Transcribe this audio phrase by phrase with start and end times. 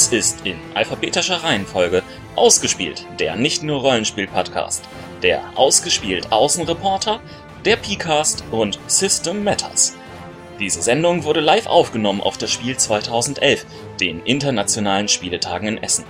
[0.00, 2.02] Dies ist in alphabetischer Reihenfolge
[2.34, 4.82] Ausgespielt, der nicht nur Rollenspiel-Podcast,
[5.22, 7.20] der Ausgespielt Außenreporter,
[7.66, 9.94] der PCast und System Matters.
[10.58, 13.66] Diese Sendung wurde live aufgenommen auf das Spiel 2011,
[14.00, 16.06] den internationalen Spieletagen in Essen.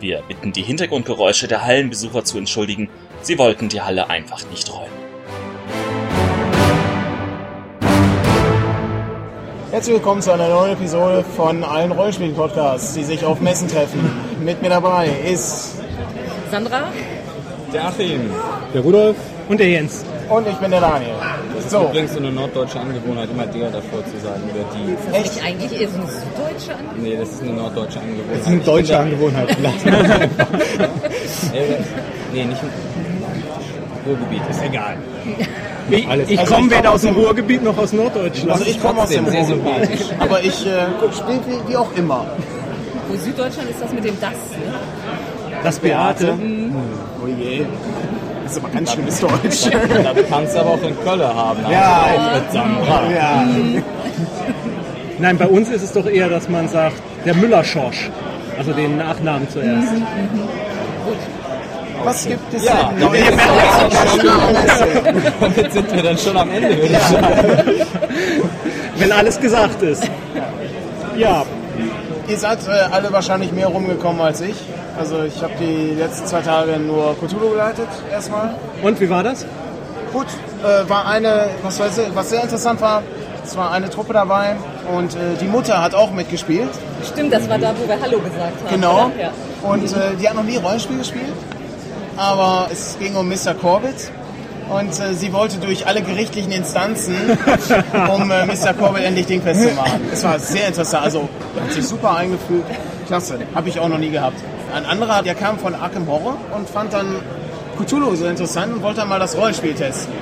[0.00, 2.90] Wir bitten die Hintergrundgeräusche der Hallenbesucher zu entschuldigen,
[3.22, 4.99] sie wollten die Halle einfach nicht räumen.
[9.80, 14.10] Herzlich willkommen zu einer neuen Episode von allen Rollenspiel-Podcasts, die sich auf Messen treffen.
[14.44, 15.76] Mit mir dabei ist
[16.50, 16.82] Sandra?
[17.72, 18.30] Der Achim.
[18.74, 19.16] Der Rudolf
[19.48, 20.04] und der Jens.
[20.28, 21.14] und ich bin der Daniel.
[21.54, 24.92] Das ist So, übrigens so eine norddeutsche Angewohnheit, immer der davor zu sagen oder die.
[24.92, 28.36] Ist das nicht eigentlich eher so eine süddeutsche An Nee, das ist eine norddeutsche Angewohnheit.
[28.36, 29.56] Das ist eine deutsche Angewohnheit.
[31.54, 31.82] Äh,
[32.34, 32.60] nee, nicht
[34.06, 34.42] Ruhrgebiet.
[34.50, 34.96] Ist egal.
[35.92, 38.52] Ich, Alles- ich Also komme ich weder aus dem Ruhrgebiet noch aus Norddeutschland.
[38.52, 40.06] also ich komme aus dem sehr Ruhrgebiet, sympathisch.
[40.20, 42.26] aber ich äh, spiele wie, wie auch immer.
[43.08, 45.58] Wo Süddeutschland ist das mit dem Das, ne?
[45.64, 46.34] das Beate.
[47.20, 47.64] Oh je.
[48.44, 49.68] Das ist aber ganz schönes Deutsch.
[50.04, 51.58] Da kannst du aber auch in Köln haben.
[51.72, 53.10] Ja, also mit Sandra.
[53.10, 53.44] ja.
[55.18, 58.10] Nein, bei uns ist es doch eher, dass man sagt, der Müller-Schorsch.
[58.56, 59.88] Also den Nachnamen zuerst.
[62.04, 63.34] Was gibt es Ja, denn damit Neues?
[65.40, 67.86] Damit sind wir dann schon am Ende, würde ich sagen.
[68.96, 70.04] Wenn alles gesagt ist.
[71.16, 71.44] Ja,
[72.30, 74.54] Ihr seid äh, alle wahrscheinlich mehr rumgekommen als ich.
[74.96, 78.54] Also ich habe die letzten zwei Tage nur Cthulhu geleitet, erstmal.
[78.82, 79.44] und wie war das?
[80.12, 80.26] Gut,
[80.62, 83.02] äh, war eine, was, weiß ich, was sehr interessant war,
[83.44, 84.54] es war eine Truppe dabei
[84.96, 86.68] und äh, die Mutter hat auch mitgespielt.
[87.04, 88.70] Stimmt, das war da, wo wir Hallo gesagt haben.
[88.70, 89.10] Genau.
[89.20, 89.30] Ja.
[89.68, 91.32] Und äh, die hat noch nie Rollenspiel gespielt,
[92.20, 93.54] aber es ging um Mr.
[93.60, 94.10] Corbett.
[94.68, 97.16] Und äh, sie wollte durch alle gerichtlichen Instanzen,
[98.14, 98.72] um äh, Mr.
[98.78, 100.00] Corbett endlich dingfest zu machen.
[100.12, 101.28] Es war sehr interessant, also
[101.60, 102.70] hat sich super eingefügt.
[103.08, 104.36] Klasse, habe ich auch noch nie gehabt.
[104.72, 107.16] Ein anderer, der kam von Arkham Horror und fand dann
[107.84, 110.14] Cthulhu so interessant und wollte dann mal das Rollenspiel testen.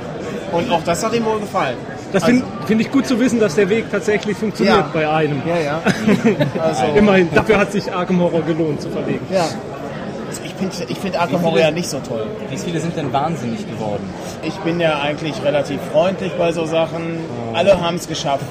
[0.53, 1.77] Und auch das hat ihm wohl gefallen.
[2.15, 4.91] Das finde find ich gut zu wissen, dass der Weg tatsächlich funktioniert Ja.
[4.95, 5.43] bei einem.
[5.47, 5.83] Ja, ja.
[6.63, 9.27] Also, Immerhin, dafür hat sich Arkham Horror gelohnt zu verlegen.
[9.31, 9.45] ja.
[10.61, 12.27] Ich finde find Horror ja nicht so toll.
[12.51, 14.09] Wie viele sind denn wahnsinnig geworden?
[14.43, 17.19] Ich bin ja eigentlich relativ freundlich bei so Sachen.
[17.55, 18.45] Alle haben es geschafft.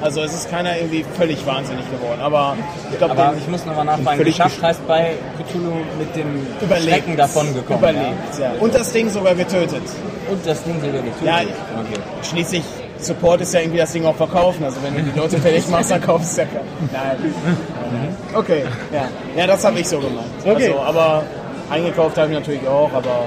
[0.00, 2.20] Also es ist keiner irgendwie völlig wahnsinnig geworden.
[2.20, 2.56] Aber
[2.90, 6.88] ich glaube, ich muss nochmal nachfragen, geschafft heißt bei Cthulhu mit dem überlebt.
[6.88, 7.78] Schrecken davon gekommen.
[7.78, 8.52] Überlebt, ja.
[8.60, 9.72] Und das Ding sogar getötet.
[9.72, 10.32] Ja?
[10.32, 11.24] Und das Ding sogar getötet.
[11.24, 11.40] Ja.
[11.40, 12.00] Okay.
[12.22, 12.62] Schließlich
[13.00, 14.64] Support ist ja irgendwie das Ding auch verkaufen.
[14.64, 16.90] Also wenn du die Leute fertig machst, dann kaufst du es ja kein.
[16.92, 18.16] Nein.
[18.34, 19.08] Okay, ja.
[19.36, 20.26] Ja, das habe ich so gemacht.
[20.44, 20.68] Okay.
[20.68, 21.22] Also, aber
[21.70, 22.92] eingekauft habe ich natürlich auch.
[22.92, 23.26] Aber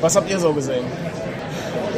[0.00, 0.84] was habt ihr so gesehen?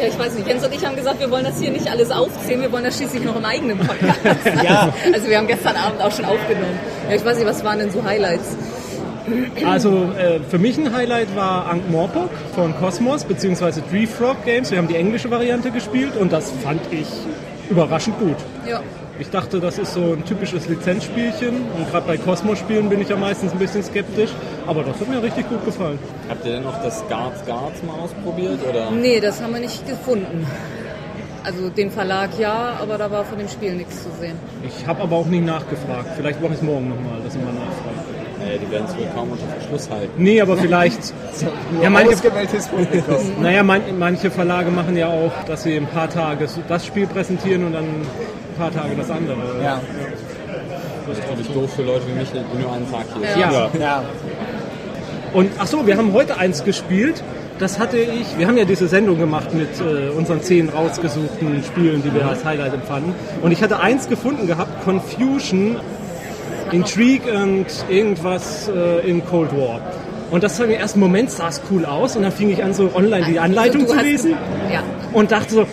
[0.01, 0.49] ja, ich weiß nicht.
[0.49, 2.97] Jens und ich haben gesagt, wir wollen das hier nicht alles aufzählen, wir wollen das
[2.97, 4.21] schließlich noch im eigenen Podcast.
[4.65, 4.93] Ja.
[5.13, 6.79] Also wir haben gestern Abend auch schon aufgenommen.
[7.09, 8.57] Ja, ich weiß nicht, was waren denn so Highlights?
[9.67, 13.81] Also äh, für mich ein Highlight war Ankh Morpok von Cosmos bzw.
[13.91, 14.71] Tree Frog Games.
[14.71, 17.07] Wir haben die englische Variante gespielt und das fand ich
[17.69, 18.37] überraschend gut.
[18.69, 18.81] Ja.
[19.21, 23.17] Ich dachte, das ist so ein typisches Lizenzspielchen und gerade bei Cosmos-Spielen bin ich ja
[23.17, 24.31] meistens ein bisschen skeptisch,
[24.67, 25.99] aber das hat mir richtig gut gefallen.
[26.27, 28.59] Habt ihr denn auch das Guards Guards mal ausprobiert?
[28.67, 28.91] Oder?
[28.91, 30.47] Nee, das haben wir nicht gefunden.
[31.45, 34.37] Also den Verlag ja, aber da war von dem Spiel nichts zu sehen.
[34.67, 36.09] Ich habe aber auch nie nachgefragt.
[36.17, 38.21] Vielleicht mache ich es morgen nochmal, dass ich mal nachfrage.
[38.39, 40.13] Naja, die werden es wohl kaum unter Verschluss halten.
[40.17, 41.13] Nee, aber vielleicht.
[41.83, 43.43] ja, manche, Ausgewähltes Publikum.
[43.43, 47.65] naja, man, manche Verlage machen ja auch, dass sie ein paar Tage das Spiel präsentieren
[47.65, 47.85] und dann
[48.57, 49.37] paar Tage das andere.
[49.63, 49.81] ja.
[51.09, 53.41] Das ist natürlich doof für Leute wie mich, die nur einen Tag hier sind.
[53.41, 53.51] Ja.
[53.53, 53.71] Ja.
[53.81, 54.03] ja.
[55.33, 57.23] Und ach so, wir haben heute eins gespielt.
[57.59, 58.39] Das hatte ich.
[58.39, 62.45] Wir haben ja diese Sendung gemacht mit äh, unseren zehn rausgesuchten Spielen, die wir als
[62.45, 63.13] Highlight empfanden.
[63.43, 65.77] Und ich hatte eins gefunden gehabt: Confusion,
[66.73, 69.81] Intrigue und irgendwas äh, in Cold War.
[70.31, 72.73] Und das war im ersten Moment sah es cool aus und dann fing ich an,
[72.73, 74.31] so online die Anleitung Also, zu hast- lesen
[74.73, 74.83] Ja.
[75.13, 75.67] und dachte so,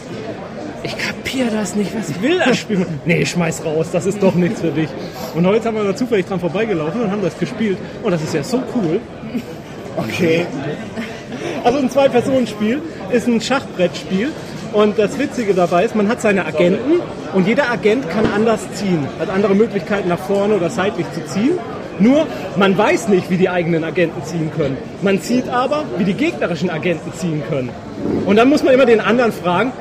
[0.84, 2.86] ich kapiere das nicht, was will das Spiel?
[3.06, 4.90] nee, schmeiß raus, das ist doch nichts für dich.
[5.36, 7.78] Und heute haben wir da zufällig dran vorbeigelaufen und haben das gespielt.
[8.04, 9.00] Und das ist ja so cool.
[9.98, 10.46] Okay.
[11.64, 12.82] Also ein Zwei-Personen-Spiel
[13.12, 14.32] ist ein Schachbrettspiel.
[14.74, 17.00] Und das Witzige dabei ist, man hat seine Agenten
[17.34, 21.58] und jeder Agent kann anders ziehen, hat andere Möglichkeiten nach vorne oder seitlich zu ziehen.
[22.00, 22.28] Nur,
[22.58, 24.78] man weiß nicht, wie die eigenen Agenten ziehen können.
[25.02, 27.70] Man sieht aber, wie die gegnerischen Agenten ziehen können.
[28.26, 29.72] Und dann muss man immer den anderen fragen,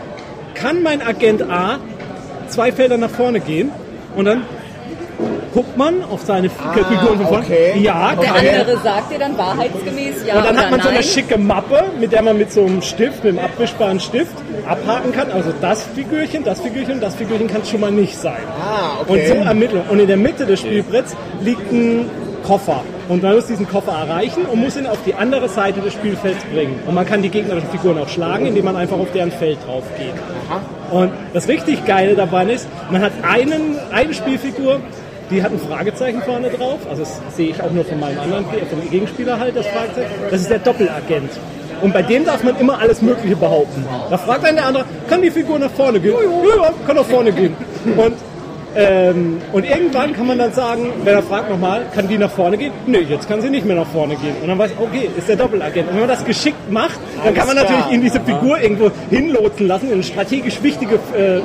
[0.61, 1.79] kann mein Agent A
[2.49, 3.70] zwei Felder nach vorne gehen?
[4.17, 4.43] Und dann
[5.53, 7.44] guckt man auf seine Figuren von vorne.
[7.44, 7.79] okay.
[7.81, 8.61] Ja, Der kann er.
[8.61, 10.97] andere sagt dir dann wahrheitsgemäß ja Und dann oder hat man so nein.
[10.99, 14.35] eine schicke Mappe, mit der man mit so einem Stift, mit einem abwischbaren Stift,
[14.69, 15.31] abhaken kann.
[15.32, 18.43] Also das Figürchen, das Figürchen, das Figürchen kann es schon mal nicht sein.
[18.61, 19.44] Ah, Und so okay.
[19.47, 19.82] ermitteln.
[19.88, 22.11] Und in der Mitte des Spielbretts liegt ein
[22.47, 22.82] Koffer.
[23.08, 26.44] Und man muss diesen Koffer erreichen und muss ihn auf die andere Seite des Spielfelds
[26.53, 26.81] bringen.
[26.87, 29.85] Und man kann die gegnerischen Figuren auch schlagen, indem man einfach auf deren Feld drauf
[29.97, 30.14] geht.
[30.91, 34.81] Und das richtig Geile dabei ist, man hat einen, eine Spielfigur,
[35.31, 36.81] die hat ein Fragezeichen vorne drauf.
[36.88, 40.11] Also das sehe ich auch nur von meinem anderen, vom Gegenspieler halt, das Fragezeichen.
[40.31, 41.31] Das ist der Doppelagent.
[41.82, 43.85] Und bei dem darf man immer alles Mögliche behaupten.
[44.11, 46.14] Da fragt dann der andere, kann die Figur nach vorne gehen?
[46.14, 47.55] Ja, kann nach vorne gehen.
[47.97, 48.14] Und,
[48.76, 52.56] ähm, und irgendwann kann man dann sagen, wenn er fragt nochmal, kann die nach vorne
[52.58, 52.73] gehen?
[52.87, 54.34] Nee, jetzt kann sie nicht mehr nach vorne gehen.
[54.43, 55.88] Und dann weiß ich, okay, ist der Doppelagent.
[55.88, 58.90] Und wenn man das geschickt macht, dann kann man Alles natürlich in diese Figur irgendwo
[59.11, 61.40] hinlotsen lassen, in ein strategisch wichtiges äh, äh,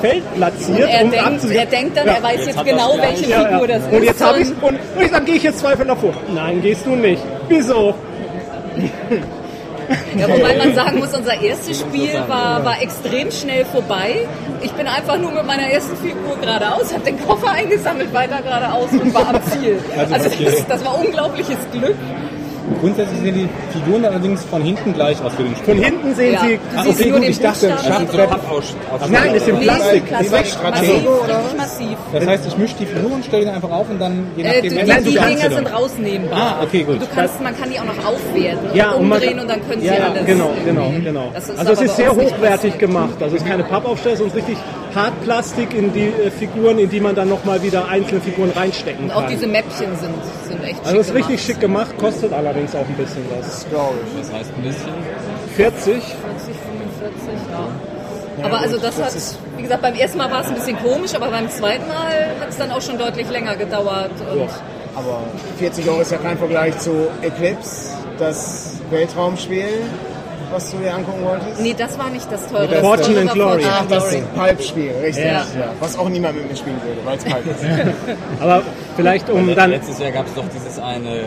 [0.00, 2.12] Feld platziert, Er um denkt, er denkt dann, Ja.
[2.14, 3.78] er weiß jetzt hat genau, welche Ja, Figur ja.
[3.78, 3.92] das ist.
[3.92, 6.12] Und jetzt habe ich Und- und, ich dann gehe ich jetzt zwei Felder vor.
[6.34, 7.22] Nein, gehst du nicht.
[7.48, 7.94] Wieso?
[10.18, 14.26] Ja, wobei man sagen muss, unser erstes Spiel war, war extrem schnell vorbei.
[14.62, 18.90] Ich bin einfach nur mit meiner ersten Figur geradeaus, habe den Koffer eingesammelt, weiter geradeaus
[18.92, 19.78] und war am Ziel.
[19.96, 21.96] Also, Also das, das war unglaubliches Glück.
[22.80, 23.48] Grundsätzlich sehen die
[23.78, 25.86] Figuren allerdings von hinten gleich aus für den Von Spieler.
[25.86, 26.40] hinten sehen Ja.
[26.40, 26.58] sie.
[26.76, 27.68] Ah, okay, gut, ich dachte.
[27.84, 28.74] Schachbrett aus
[29.08, 30.10] Nein, das sind Nee, Plastik.
[30.10, 31.96] Massiv, Stratego, richtig massiv.
[32.12, 34.46] Das heißt, ich mische die Figuren und stelle die einfach auf und dann je Äh,
[34.46, 34.62] nachdem...
[34.62, 36.38] die Nein, die du Dinger sind rausnehmbar.
[36.60, 37.00] Ah, okay, gut.
[37.02, 39.50] Du kannst, man kann die auch noch aufwerten Ja, und und man umdrehen kann- und
[39.50, 40.26] dann können sie ja, ja, alles.
[40.26, 40.64] Genau, irgendwie.
[40.64, 41.30] genau, genau.
[41.34, 43.14] Das ist also es ist sehr hochwertig gemacht.
[43.20, 44.64] Also es ist keine Pappaufsteller, sondern es ist richtig
[44.96, 49.10] Hartplastik in die äh, Figuren, in die man dann nochmal wieder einzelne Figuren reinstecken Und
[49.12, 49.24] kann.
[49.24, 50.14] auch diese Mäppchen sind,
[50.48, 51.46] sind echt also es ist richtig gemacht.
[51.46, 53.66] schick gemacht, kostet allerdings auch ein bisschen was.
[53.70, 54.20] Glaube ich.
[54.22, 54.90] Das heißt ein bisschen.
[55.56, 55.84] 40.
[55.84, 58.44] 40, 45, ja.
[58.44, 59.12] aber also das, hat,
[59.56, 62.48] wie gesagt, beim ersten Mal war es ein bisschen komisch, aber beim zweiten Mal hat
[62.48, 64.10] es dann auch schon deutlich länger gedauert.
[64.32, 64.48] Und
[64.94, 65.20] Aber
[65.58, 69.68] 40 Euro ist ja kein Vergleich zu Eclipse, das Weltraumspiel,
[70.52, 71.60] was du dir angucken wolltest.
[71.60, 72.68] Nee, das war nicht das teure.
[72.68, 73.62] das- Fortune and Glory.
[73.62, 74.24] Fortune Ach, and das Glory.
[74.36, 75.24] Pulp-Spiel, richtig.
[75.24, 75.32] Ja.
[75.32, 75.44] Ja.
[75.80, 77.64] Was auch niemand mit mir spielen würde, weil es Pulp ist.
[78.40, 78.62] Aber
[78.96, 79.70] vielleicht um dann...
[79.70, 81.24] Letztes Jahr gab es doch dieses eine äh,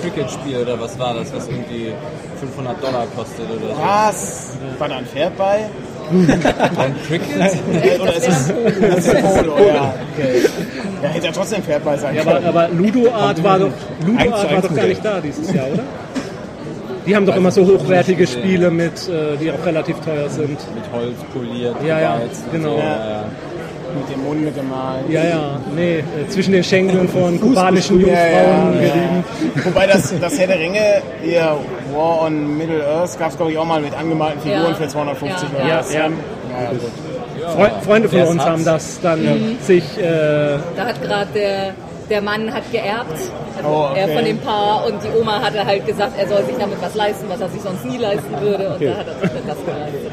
[0.00, 1.92] Cricket-Spiel oder was war das, was irgendwie
[2.40, 3.80] 500 Dollar kostet oder so.
[3.82, 4.50] Was?
[4.78, 5.66] War da ein Pferd bei?
[6.12, 7.36] Ein Cricket?
[8.02, 9.56] Oder ist es das ist Polo?
[9.66, 10.42] Ja, okay.
[11.02, 12.44] Ja, hätte ja trotzdem ein Pferd bei sein Ja, können.
[12.44, 13.70] aber, aber Ludo Art war doch,
[14.04, 15.84] Ludo Art war doch gar nicht da dieses Jahr, oder?
[17.06, 20.50] Die haben doch immer so hochwertige Spiele mit, äh, die auch relativ teuer sind.
[20.74, 22.20] Mit Holz poliert, Ja, ja,
[22.52, 22.70] genau.
[22.74, 23.24] So, ja, ja.
[23.94, 25.04] Mit dem Mund gemalt.
[25.10, 29.24] Ja, ja, nee, äh, zwischen den Schenkeln von kubanischen Jungfrauen ja, gerieben.
[29.56, 29.64] ja.
[29.66, 31.56] Wobei das, das Herr der Ringe, ihr
[31.94, 34.74] War on Middle Earth, gab es glaube ich auch mal mit angemalten Figuren Ja.
[34.74, 35.58] für 250 Ja.
[35.58, 35.68] Euro.
[35.68, 36.00] Ja, ja.
[36.62, 37.54] ja, gut.
[37.54, 41.74] Freu Freunde von uns haben das dann sich, äh, Da hat gerade der,
[42.12, 43.10] der Mann hat geerbt,
[43.56, 44.00] also Oh, okay.
[44.00, 46.94] er von dem Paar und die Oma hatte halt gesagt, er soll sich damit was
[46.94, 49.64] leisten, was er sich sonst nie leisten würde und da hat er sich dann das
[49.64, 50.12] geleistet.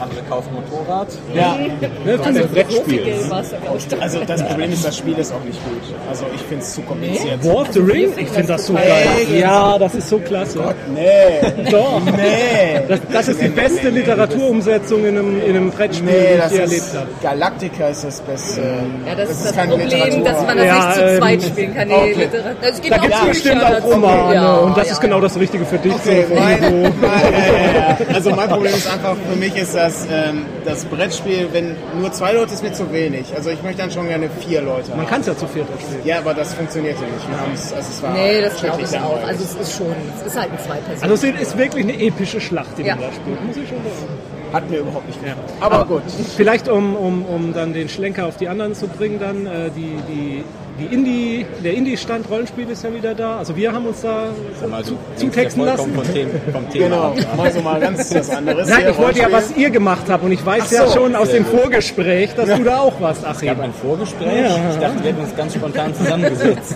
[0.00, 1.08] Andere kaufen Motorrad.
[1.34, 1.56] Ja,
[2.04, 2.82] ne, Also so Brettspiel.
[2.84, 4.00] viel Geld war es da glaube ich doch.
[4.00, 5.82] also das Problem ist, das Spiel ist auch nicht gut.
[6.08, 7.44] Also ich finde es zu kompliziert.
[7.44, 9.06] War of the Ring, ich finde das so geil.
[9.38, 10.74] Ja, das ist so klasse.
[10.94, 12.00] Nee, Doch.
[12.04, 12.80] nee.
[12.88, 16.52] Das, das ist die beste Literaturumsetzung in einem, in einem Brettspiel, Nee, die das ich
[16.52, 17.06] je erlebt ist habe.
[17.22, 18.60] Galactica ist das Beste.
[19.06, 20.24] ja, das, ist das keine Problem, Literatur.
[20.24, 21.88] dass man das Ja, nicht zu ähm, zweit spielen kann.
[21.88, 22.12] Nee, okay.
[22.14, 22.50] Literatur.
[22.60, 24.92] Also es gibt Da auch gibt es Bücher bestimmt auch Romane Ja, und das ja,
[24.92, 25.94] ist genau das Richtige für dich.
[25.94, 27.06] Okay, so mein, irgendwo.
[27.06, 31.76] mein, äh, also mein Problem ist einfach, für mich ist das, ähm, das Brettspiel, wenn
[32.00, 33.26] nur zwei Leute ist mir zu wenig.
[33.34, 35.06] Also ich möchte dann schon gerne vier Leute Man haben.
[35.08, 36.00] kann es ja zu viert spielen.
[36.04, 37.28] Ja, aber das funktionierte nicht.
[37.28, 39.22] Wir haben es, also es war Nee, das glaube ich auch.
[39.26, 41.12] Also es ist schon, es ist halt ein Zwei-Personen.
[41.12, 43.06] Also es ist wirklich eine epische Schlacht, die man Ja.
[43.08, 44.35] da spielt, muss ich schon sagen.
[44.52, 45.40] Hat mir überhaupt nicht gefallen.
[45.60, 46.02] Aber, gut.
[46.36, 49.96] Vielleicht um, um, um dann den Schlenker auf die anderen zu bringen, dann äh, die,
[50.08, 50.44] die,
[50.78, 53.38] die Indie, der Indie-Stand Rollenspiel ist ja wieder da.
[53.38, 54.28] Also wir haben uns da
[54.68, 55.92] Mal, zu, zutexten ja lassen.
[55.94, 57.16] Vom Thema, vom Thema Genau, ab.
[57.36, 58.68] mal so mal ganz was anderes.
[58.68, 61.16] Nein, ich wollte ja, was ihr gemacht habt und ich weiß Ach ja so, schon
[61.16, 61.60] aus dem gut.
[61.60, 63.48] Vorgespräch, dass du da auch warst, Es Achim.
[63.48, 64.28] gab ein Vorgespräch.
[64.72, 66.74] Ich dachte, wir hätten uns ganz spontan zusammengesetzt.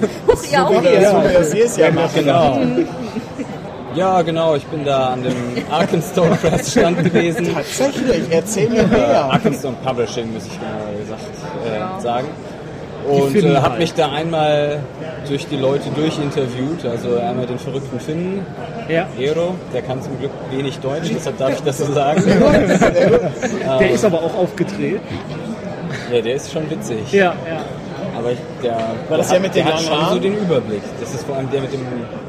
[0.51, 2.15] ja, auch Ja, so jedes Jahr macht.
[2.15, 2.59] Genau.
[3.95, 4.55] Ja, genau.
[4.55, 5.35] Ich bin da an dem
[5.71, 7.53] Arkenstone Press Stand gewesen.
[7.53, 9.25] Tatsächlich, erzähl mir mehr.
[9.25, 12.29] Arkenstone Publishing, muss ich genauer gesagt äh, sagen.
[13.09, 13.79] Und äh, habe halt.
[13.79, 14.81] mich da einmal
[15.27, 16.85] durch die Leute durchinterviewt.
[16.85, 18.47] Also einmal den verrückten Finnen,
[18.89, 22.23] Ja, Ero, der kann zum Glück wenig Deutsch, deshalb darf ich das so sagen.
[22.27, 25.01] der ist aber auch aufgedreht.
[26.13, 27.13] Ja, der ist schon witzig.
[27.13, 27.65] Ja, ja.
[28.21, 28.77] Aber ich, der,
[29.09, 30.83] War das der, der mit den hat schon so den Überblick.
[31.01, 31.81] Das ist vor allem der mit dem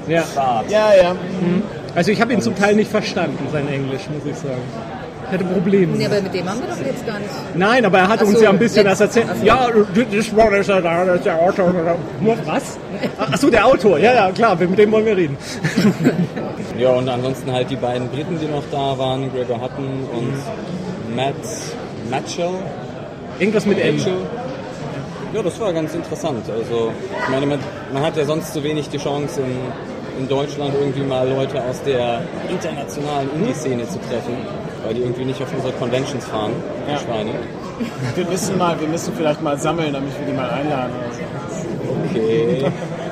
[0.08, 0.24] Ja.
[0.34, 0.72] Bart.
[0.72, 1.16] Ja, ja.
[1.96, 4.62] Also ich habe ihn zum Teil nicht verstanden, sein Englisch, muss ich sagen.
[5.28, 5.96] Ich hatte Probleme.
[5.98, 7.30] Nee, aber mit dem haben wir doch jetzt gar nicht.
[7.56, 9.28] Nein, aber er hat Ach uns so, ja ein bisschen das erzählt.
[9.40, 9.46] so.
[9.46, 10.64] Ja, das war der,
[11.06, 11.74] das ist der Autor.
[12.46, 12.78] Was?
[13.18, 13.98] Achso, der Autor.
[14.00, 15.38] Ja, ja, klar, mit dem wollen wir reden.
[16.78, 21.36] Ja, und ansonsten halt die beiden Briten, die noch da waren, Gregor Hutton und Matt
[22.10, 22.50] Matchell.
[23.40, 23.98] Irgendwas mit M.
[25.34, 26.44] Ja, das war ganz interessant.
[26.50, 26.92] Also,
[27.24, 27.60] ich meine, man,
[27.94, 31.82] man hat ja sonst so wenig die Chance, in, in Deutschland irgendwie mal Leute aus
[31.84, 34.36] der internationalen Indie-Szene zu treffen,
[34.84, 36.52] weil die irgendwie nicht auf unsere Conventions fahren,
[36.88, 36.98] die Ja.
[37.00, 37.32] Schweine.
[38.16, 40.92] Wir müssen mal, wir müssen vielleicht mal sammeln, damit wir die mal einladen.
[42.10, 42.66] Okay.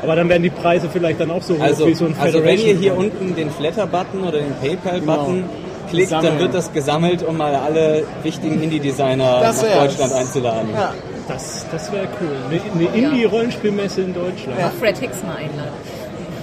[0.04, 2.40] Aber dann werden die Preise vielleicht dann auch so hoch Also, wie so ein also
[2.44, 2.80] wenn ihr Federation.
[2.82, 5.48] hier unten den Flatter-Button oder den PayPal-Button Genau.
[5.90, 9.56] klickt, dann wird das gesammelt, um mal alle wichtigen Indie-Designer nach.
[9.82, 10.70] Deutschland einzuladen.
[10.74, 10.94] Ja,
[11.30, 12.36] Das, das wäre cool.
[12.50, 14.60] Eine, eine Indie-Rollenspielmesse in Deutschland.
[14.62, 15.72] Auch Fred Hicks mal einladen.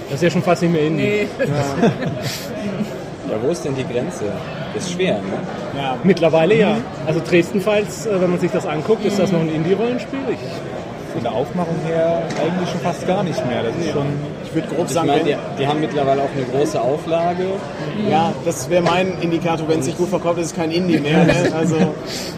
[0.05, 1.03] Das ist ja schon fast nicht mehr Indie.
[1.03, 1.27] Nee.
[3.29, 4.23] Ja, wo ist denn die Grenze?
[4.73, 5.39] Das ist schwer, ne?
[5.77, 5.97] ja.
[6.03, 6.77] Mittlerweile ja.
[7.05, 10.19] Also Dresden-Files, äh, wenn man sich das anguckt, ist das noch ein Indie-Rollenspiel?
[10.31, 10.39] Ich,
[11.17, 13.63] Von der Aufmachung her eigentlich schon fast gar nicht mehr.
[13.63, 14.05] Das ist schon.
[14.45, 17.43] Ich würde grob Ich sagen, meine, die, die haben mittlerweile auch eine große Auflage.
[18.07, 21.23] ja, das wäre mein Indikator, wenn es sich gut verkauft, ist es kein Indie mehr.
[21.25, 21.33] Ne?
[21.57, 21.75] Also,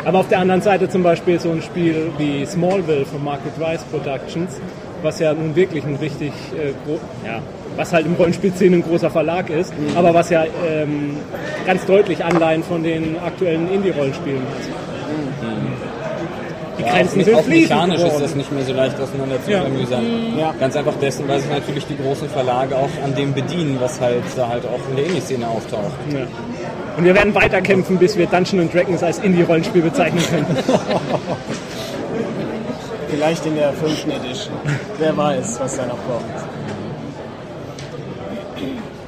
[0.06, 3.84] aber auf der anderen Seite zum Beispiel so ein Spiel wie Smallville von Market Rice
[3.92, 4.52] Productions,
[5.04, 6.70] was ja nun wirklich ein richtig, äh,
[7.28, 7.40] ja,
[7.76, 9.98] was halt im Rollenspielszene ein großer Verlag ist, Mhm.
[9.98, 11.18] aber was ja ähm,
[11.66, 15.59] ganz deutlich Anleihen von den aktuellen Indie-Rollenspielen hat.
[16.80, 18.24] Die Grenzen auch, sind auch fließend mechanisch ist geworden.
[18.24, 19.64] das nicht mehr so leicht auseinander zu Ja.
[20.38, 20.56] Ja.
[20.60, 24.24] Ganz einfach dessen, weil sich natürlich die großen Verlage auch an dem bedienen, was halt
[24.36, 25.92] da halt auch in der Indie-Szene auftaucht.
[26.12, 26.22] Ja.
[26.98, 30.58] Und wir werden weiterkämpfen, bis wir Dungeons Dragons als Indie-Rollenspiel bezeichnen können.
[33.10, 34.56] vielleicht in der fünften Edition.
[34.98, 36.49] Wer weiß, was da noch kommt.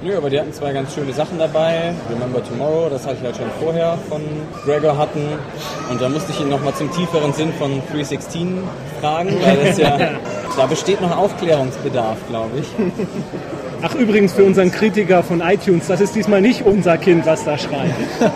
[0.04, 1.94] Nö, aber die hatten zwei ganz schöne Sachen dabei.
[2.10, 4.22] Remember Tomorrow, das hatte ich halt schon vorher von
[4.66, 5.22] Gregor hatten.
[5.92, 8.64] Und da musste ich ihn nochmal zum tieferen Sinn von 316
[9.00, 9.98] fragen, weil das ja,
[10.58, 12.68] da besteht noch Aufklärungsbedarf, glaube ich.
[13.84, 17.58] Ach, übrigens für unseren Kritiker von iTunes, das ist diesmal nicht unser Kind, was da
[17.58, 17.94] schreit.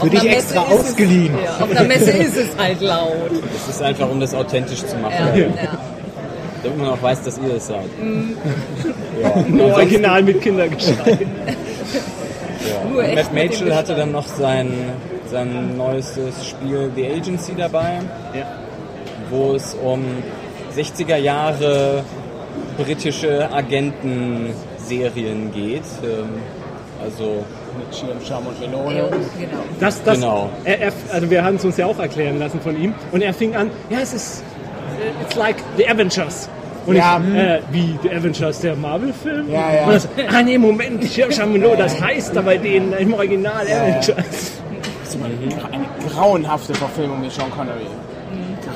[0.00, 1.32] Für dich extra ausgeliehen.
[1.38, 3.30] Es, ja, auf einer Messe ist es halt laut.
[3.56, 5.78] Es ist einfach, um das authentisch zu machen, Ja, ja.
[6.64, 7.88] Damit man auch weiß, dass ihr es seid.
[9.48, 11.18] Nur original mit Kindergeschrei.
[12.90, 14.72] Nur echt Matt Mitchell hatte dann noch sein,
[15.30, 18.00] sein neuestes Spiel The Agency dabei,
[18.34, 18.46] Ja.
[19.30, 20.02] wo es um
[20.76, 22.02] 60er Jahre
[22.78, 25.82] britische Agentenserien geht.
[26.02, 26.28] Ähm,
[27.04, 27.44] Also
[27.76, 29.08] Mit Schirm, Scham und Ja, Melone.
[29.38, 29.58] genau.
[29.80, 30.48] Das, das, Genau.
[30.64, 32.94] er, er, also wir haben es uns ja auch erklären lassen von ihm.
[33.12, 34.44] Und er fing an, ja, es ist,
[35.22, 36.48] it's like the Avengers.
[36.86, 37.18] Und Ja.
[37.26, 39.50] ich, äh, wie The Avengers, der Marvel-Film?
[39.50, 39.84] Ja, ja.
[39.86, 43.80] Und das, ah nee, Moment, Chamelot, das heißt da bei denen im Original ja.
[43.82, 44.06] Avengers.
[44.06, 47.86] Das ist immer eine grauenhafte Verfilmung mit Sean Connery.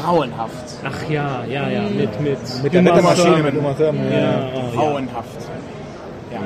[0.02, 0.78] Grauenhaft.
[0.84, 3.42] Ach ja, ja, ja, mit, mit, Mit der Wettermaschine, Thurman.
[3.44, 4.12] mit Uma Thurman.
[4.12, 5.28] Ja, Grauenhaft.
[6.32, 6.38] Ja.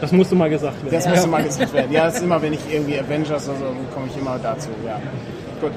[0.00, 0.94] das musste mal gesagt werden.
[0.94, 1.92] Das muss immer gesagt werden.
[1.92, 3.64] Ja, das ist immer, wenn ich irgendwie Avengers oder so,
[3.94, 4.68] komme ich immer dazu.
[4.86, 5.00] Ja.
[5.60, 5.72] Gut.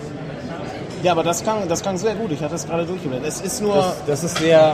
[1.04, 2.32] Ja, aber das klang, das klang sehr gut.
[2.32, 3.28] Ich hatte das gerade durchgeblendet.
[3.28, 3.76] Es ist nur.
[3.76, 4.74] das, das ist sehr,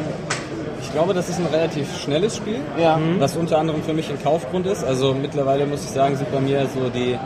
[0.79, 2.99] ich glaube, das ist ein relativ schnelles Spiel, ja.
[3.17, 4.83] was unter anderem für mich ein Kaufgrund ist.
[4.83, 7.17] Also mittlerweile muss ich sagen, sind bei mir so die,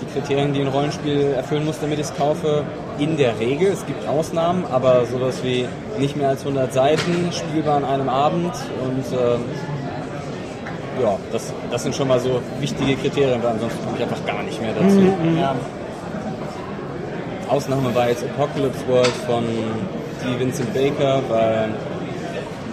[0.00, 2.64] die Kriterien, die ein Rollenspiel erfüllen muss, damit ich es kaufe,
[2.98, 3.68] in der Regel.
[3.68, 5.66] Es gibt Ausnahmen, aber sowas wie
[5.98, 9.44] nicht mehr als 100 Seiten, spielbar an einem Abend und ähm,
[11.00, 14.42] ja, das, das sind schon mal so wichtige Kriterien, weil ansonsten komme ich einfach gar
[14.42, 15.14] nicht mehr dazu.
[15.38, 15.54] ja.
[17.50, 19.44] Ausnahme war jetzt Apocalypse World von
[20.24, 21.70] die Vincent Baker, weil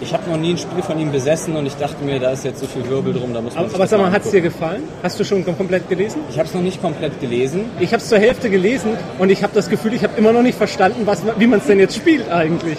[0.00, 2.44] ich habe noch nie ein Spiel von ihm besessen und ich dachte mir, da ist
[2.44, 4.40] jetzt so viel Wirbel drum, da muss man Aber, aber sag mal, hat es dir
[4.40, 4.84] gefallen?
[5.02, 6.20] Hast du schon komplett gelesen?
[6.30, 7.64] Ich habe es noch nicht komplett gelesen.
[7.80, 10.42] Ich habe es zur Hälfte gelesen und ich habe das Gefühl, ich habe immer noch
[10.42, 12.78] nicht verstanden, was, wie man es denn jetzt spielt eigentlich.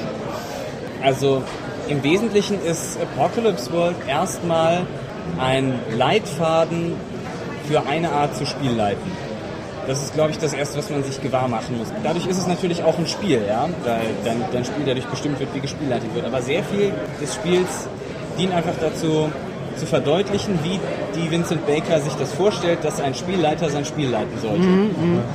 [1.03, 1.43] Also
[1.89, 4.83] im Wesentlichen ist Apocalypse World erstmal
[5.37, 6.93] ein Leitfaden
[7.67, 9.28] für eine Art zu Spielleiten.
[9.89, 11.87] Das ist, glaube ich, das Erste, was man sich gewahr machen muss.
[12.03, 15.49] Dadurch ist es natürlich auch ein Spiel, ja, weil dein, dein Spiel dadurch bestimmt wird,
[15.55, 16.27] wie gespielleitet wird.
[16.27, 17.87] Aber sehr viel des Spiels
[18.37, 19.31] dient einfach dazu,
[19.77, 20.79] zu verdeutlichen, wie
[21.19, 24.67] die Vincent Baker sich das vorstellt, dass ein Spielleiter sein Spiel leiten sollte.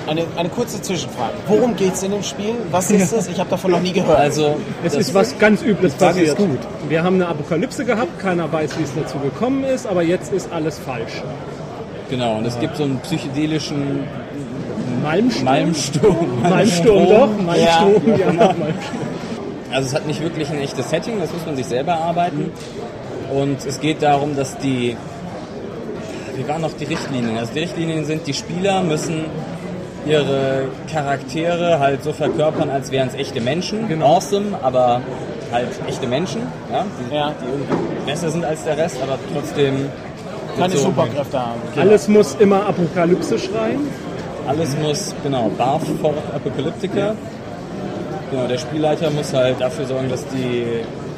[0.07, 1.33] Eine, eine kurze Zwischenfrage.
[1.49, 2.55] Worum geht es in dem Spiel?
[2.71, 3.27] Was ist es?
[3.27, 4.19] Ich habe davon noch nie gehört.
[4.19, 6.29] Also, Es ist was ganz Übles passiert.
[6.29, 6.61] ist gut.
[6.89, 10.53] Wir haben eine Apokalypse gehabt, keiner weiß, wie es dazu gekommen ist, aber jetzt ist
[10.53, 11.23] alles falsch.
[12.09, 14.07] Genau, und es gibt so einen psychedelischen
[15.05, 15.45] Malmsturm?
[15.45, 16.43] Malmsturm.
[16.43, 18.33] Malmsturm doch, Malmsturm, ja.
[18.33, 18.75] Malmsturm.
[19.73, 22.51] Also es hat nicht wirklich ein echtes Setting, das muss man sich selber erarbeiten.
[23.35, 24.97] Und es geht darum, dass die,
[26.37, 27.37] wie waren noch die Richtlinien?
[27.39, 29.25] Also die Richtlinien sind, die Spieler müssen
[30.07, 33.89] ihre Charaktere halt so verkörpern, als wären es echte Menschen.
[33.89, 34.17] Genau.
[34.17, 35.01] Awesome, aber
[35.51, 36.85] halt echte Menschen, ja?
[37.11, 37.33] Die, Ja.
[37.41, 39.87] die irgendwie besser sind als der Rest, aber trotzdem
[40.59, 41.61] Keine so- Superkräfte haben.
[41.77, 43.81] Alles muss immer Apokalypse schreien.
[44.47, 47.15] Alles muss, genau, Barf for Apocalyptica.
[48.31, 50.65] Genau, der Spielleiter muss halt dafür sorgen, dass die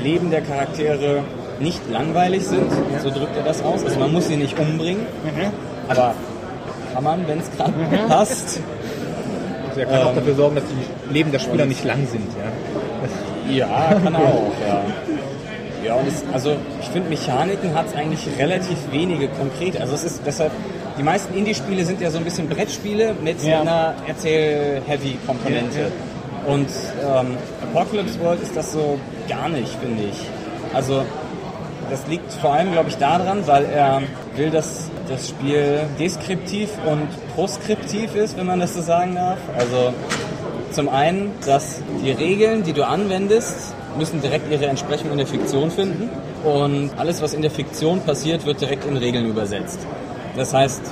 [0.03, 1.23] Leben der Charaktere
[1.59, 2.71] nicht langweilig sind.
[3.03, 3.85] So drückt er das aus.
[3.85, 5.07] Also man muss sie nicht umbringen,
[5.89, 6.15] aber
[6.95, 7.73] kann man, wenn es gerade
[8.09, 8.61] passt.
[9.69, 10.17] Also er kann auch Ähm.
[10.17, 12.27] dafür sorgen, dass die Leben der Spieler nicht lang sind.
[12.37, 12.47] Ja.
[13.49, 14.83] Ja, kann er auch, ja.
[15.85, 19.81] Ja, und es, also ich finde, Mechaniken hat es eigentlich relativ wenige konkrete.
[19.81, 20.51] Also es ist deshalb,
[20.99, 23.61] die meisten Indie-Spiele sind ja so ein bisschen Brettspiele mit Ja.
[23.61, 25.93] einer Erzähl-Heavy-Komponente.
[26.47, 26.69] Und
[27.03, 28.99] ähm, Apocalypse World ist das so
[29.29, 30.17] gar nicht, finde ich.
[30.75, 31.03] Also
[31.91, 34.03] das liegt vor allem, glaube ich, daran, weil er
[34.37, 39.39] will, dass das Spiel deskriptiv und proskriptiv ist, wenn man das so sagen darf.
[39.57, 39.93] Also
[40.73, 45.71] zum einen, dass die Regeln, die du anwendest, müssen direkt ihre Entsprechung in der Fiktion
[45.71, 46.11] finden.
[46.45, 49.79] Und alles, was in der Fiktion passiert, wird direkt in Regeln übersetzt.
[50.37, 50.83] Das heißt,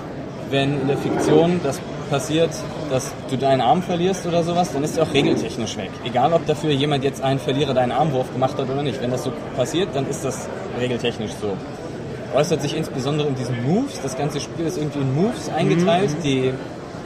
[0.51, 2.51] wenn in der Fiktion das passiert,
[2.91, 5.91] dass du deinen Arm verlierst oder sowas, dann ist er auch regeltechnisch weg.
[6.05, 9.01] Egal, ob dafür jemand jetzt einen Verlierer deinen Armwurf gemacht hat oder nicht.
[9.03, 10.49] Wenn das so passiert, dann ist das
[10.81, 11.57] regeltechnisch so.
[12.35, 14.01] Äußert sich insbesondere in diesen Moves.
[14.03, 16.53] Das ganze Spiel ist irgendwie in Moves eingeteilt, die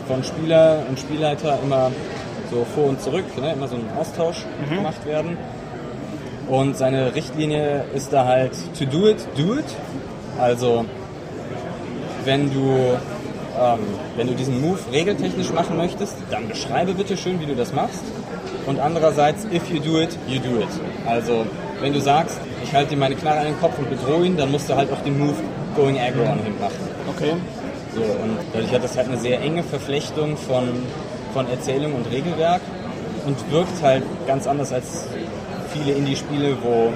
[0.06, 1.90] von Spieler und Spielleiter immer
[2.50, 5.36] so vor und zurück, ne, immer so ein Austausch gemacht werden.
[6.48, 9.66] Und seine Richtlinie ist da halt to do it, do it.
[10.38, 10.86] Also
[12.24, 12.96] wenn du
[13.60, 13.80] ähm,
[14.16, 18.02] wenn du diesen Move regeltechnisch machen möchtest, dann beschreibe bitte schön, wie du das machst.
[18.66, 20.68] Und andererseits, if you do it, you do it.
[21.06, 21.44] Also
[21.80, 24.50] wenn du sagst, ich halte dir meine Knarre an den Kopf und bedrohe ihn, dann
[24.50, 25.34] musst du halt auch den Move
[25.74, 26.76] going aggro an ihm machen.
[27.08, 27.32] Okay.
[27.94, 30.68] So, und dadurch hat das halt eine sehr enge Verflechtung von,
[31.32, 32.60] von Erzählung und Regelwerk
[33.26, 35.04] und wirkt halt ganz anders als
[35.72, 36.92] viele Indie-Spiele, wo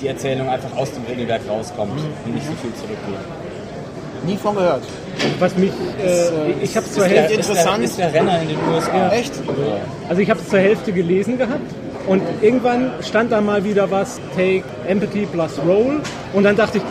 [0.00, 3.41] die Erzählung einfach aus dem Regelwerk rauskommt und nicht so viel zurückgeht.
[4.26, 4.82] Nie von gehört.
[5.38, 7.84] Was mich, äh, ich habe es zur Hälfte, Ist der, interessant.
[7.84, 9.10] ist der Renner in den USA.
[9.12, 9.32] Echt?
[10.08, 11.60] also ich habe es zur Hälfte gelesen gehabt
[12.06, 16.00] und irgendwann stand da mal wieder was Take Empathy plus Roll
[16.32, 16.84] und dann dachte ich,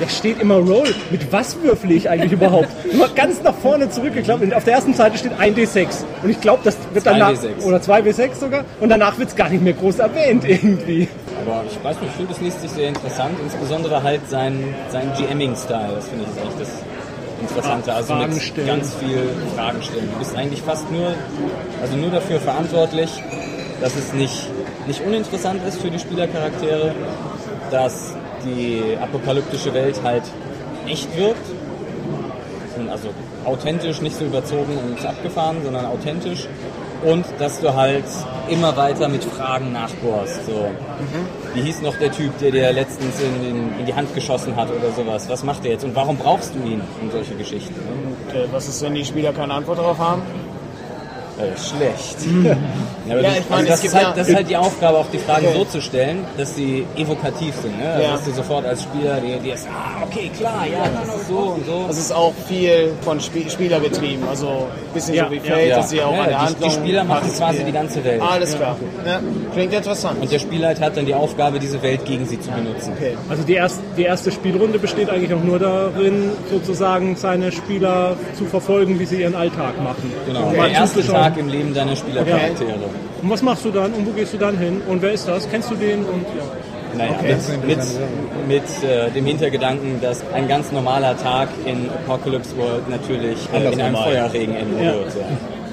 [0.00, 0.94] da steht immer Roll.
[1.10, 2.68] Mit was würfle ich eigentlich überhaupt?
[2.94, 5.88] Nur ganz nach vorne zurückgeklappt und auf der ersten Seite steht 1d6
[6.22, 7.64] und ich glaube, das wird danach 2d6.
[7.64, 11.08] oder 2w6 sogar und danach wird es gar nicht mehr groß erwähnt irgendwie.
[11.46, 15.12] Aber ich weiß nicht, ich finde, das liest sich sehr interessant, insbesondere halt sein, sein
[15.16, 16.82] GMing-Style, das finde ich ist eigentlich das
[17.40, 17.92] Interessante.
[17.94, 18.66] Also Fragen mit stellen.
[18.66, 19.18] ganz viel
[19.56, 20.08] Fragen stellen.
[20.12, 21.14] Du bist eigentlich fast nur,
[21.80, 23.10] also nur dafür verantwortlich,
[23.80, 24.46] dass es nicht,
[24.86, 26.94] nicht uninteressant ist für die Spielercharaktere,
[27.70, 30.24] dass die apokalyptische Welt halt
[30.86, 31.46] echt wirkt.
[32.76, 33.08] Und Also
[33.44, 36.46] authentisch, nicht so überzogen und abgefahren, sondern authentisch.
[37.02, 38.04] Und dass du halt
[38.48, 40.46] immer weiter mit Fragen nachbohrst.
[40.46, 40.70] So.
[41.54, 44.68] Wie hieß noch der Typ, der dir letztens in, in, in die Hand geschossen hat
[44.70, 45.28] oder sowas?
[45.28, 46.82] Was macht er jetzt und warum brauchst du ihn?
[47.00, 47.74] Und solche Geschichten.
[47.74, 50.22] Und, äh, was ist, wenn die Spieler keine Antwort darauf haben?
[51.42, 52.16] Äh, schlecht.
[53.06, 54.56] ja, aber Ja, du- ich meine, also das, ist halt, ja- das ist halt die
[54.56, 55.56] Aufgabe, auch die Fragen Okay.
[55.58, 57.78] so zu stellen, dass sie evokativ sind.
[57.78, 57.88] Ne?
[57.90, 58.12] Also Ja.
[58.12, 61.38] Dass du sofort als Spieler dir, dir ist, ah, okay, klar, ja, das ist so
[61.38, 61.84] und so.
[61.88, 64.22] Das ist auch viel von Sp Spieler getrieben.
[64.28, 65.42] Also ein bisschen Ja, so wie ja.
[65.54, 68.04] Fate, dass sie auch Ja, an der die, Handlung die Spieler machen quasi die ganze
[68.04, 68.20] Welt.
[68.22, 68.76] Alles klar.
[69.06, 69.20] Ja.
[69.54, 70.20] Klingt interessant.
[70.20, 72.92] Und der Spielleiter hat dann die Aufgabe, diese Welt gegen sie zu benutzen.
[72.96, 73.16] Okay.
[73.28, 78.44] Also die, erst, die erste Spielrunde besteht eigentlich auch nur darin, sozusagen seine Spieler zu
[78.44, 80.12] verfolgen, wie sie ihren Alltag machen.
[80.26, 81.22] Genau, Und der mal erste zuzuschauen.
[81.30, 82.74] Tag im Leben deiner Spielercharaktere.
[83.22, 83.92] Und was machst du dann?
[83.92, 84.80] Und wo gehst du dann hin?
[84.88, 85.48] Und wer ist das?
[85.50, 86.00] Kennst du den?
[86.00, 86.44] Und ja.
[86.96, 87.78] Naja, mit, mit,
[88.48, 93.80] mit äh, dem Hintergedanken, dass ein ganz normaler Tag in Apocalypse World natürlich äh, in
[93.80, 94.94] einem Feuerregen enden Ja.
[94.94, 95.14] wird.
[95.14, 95.22] Ja.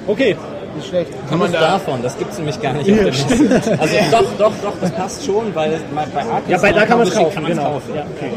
[0.06, 0.36] Okay,
[0.76, 1.10] Nicht schlecht.
[1.28, 1.60] Kann man da.
[1.60, 3.78] davon, das gibt es nämlich gar nicht auf der Liste.
[3.80, 7.08] Also doch, doch, doch, das passt schon, weil bei Arkham ja, bei, da kann man
[7.08, 7.62] es kaufen, kann genau.
[7.64, 7.94] kaufen.
[7.96, 8.30] Ja, okay.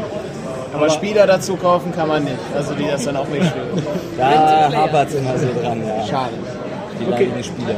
[0.74, 2.36] Aber Spieler dazu kaufen kann man nicht.
[2.56, 3.86] Also die das dann auch nicht spielen.
[4.16, 6.06] Da hapert es immer so dran, ja.
[6.06, 6.32] Schade.
[7.04, 7.74] Die leidigen Spieler.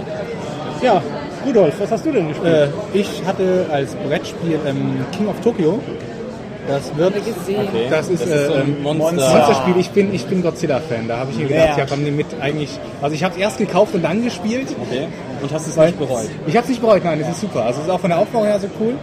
[0.83, 1.03] ja,
[1.47, 2.55] Rudolf, was hast du denn gespielt?
[2.55, 5.81] Äh, ich hatte als Brettspiel ähm, King of Tokyo.
[6.67, 7.13] Das wird.
[7.15, 7.89] Okay.
[7.91, 9.13] Das ist, Das ist so ein ähm, Monster.
[9.13, 9.75] Monsterspiel.
[9.79, 11.07] Ich bin, ich bin Godzilla-Fan.
[11.09, 11.79] Da habe ich mir gedacht, Ja.
[11.79, 12.71] ja, komm, mit eigentlich.
[13.03, 14.69] Also ich habe es erst gekauft und dann gespielt.
[14.89, 15.09] Okay.
[15.43, 16.31] Und hast es nicht bereut?
[16.47, 17.67] Ich habe es nicht bereut, nein, das ist super.
[17.67, 18.95] Also es ist auch von der Aufbau her so cool.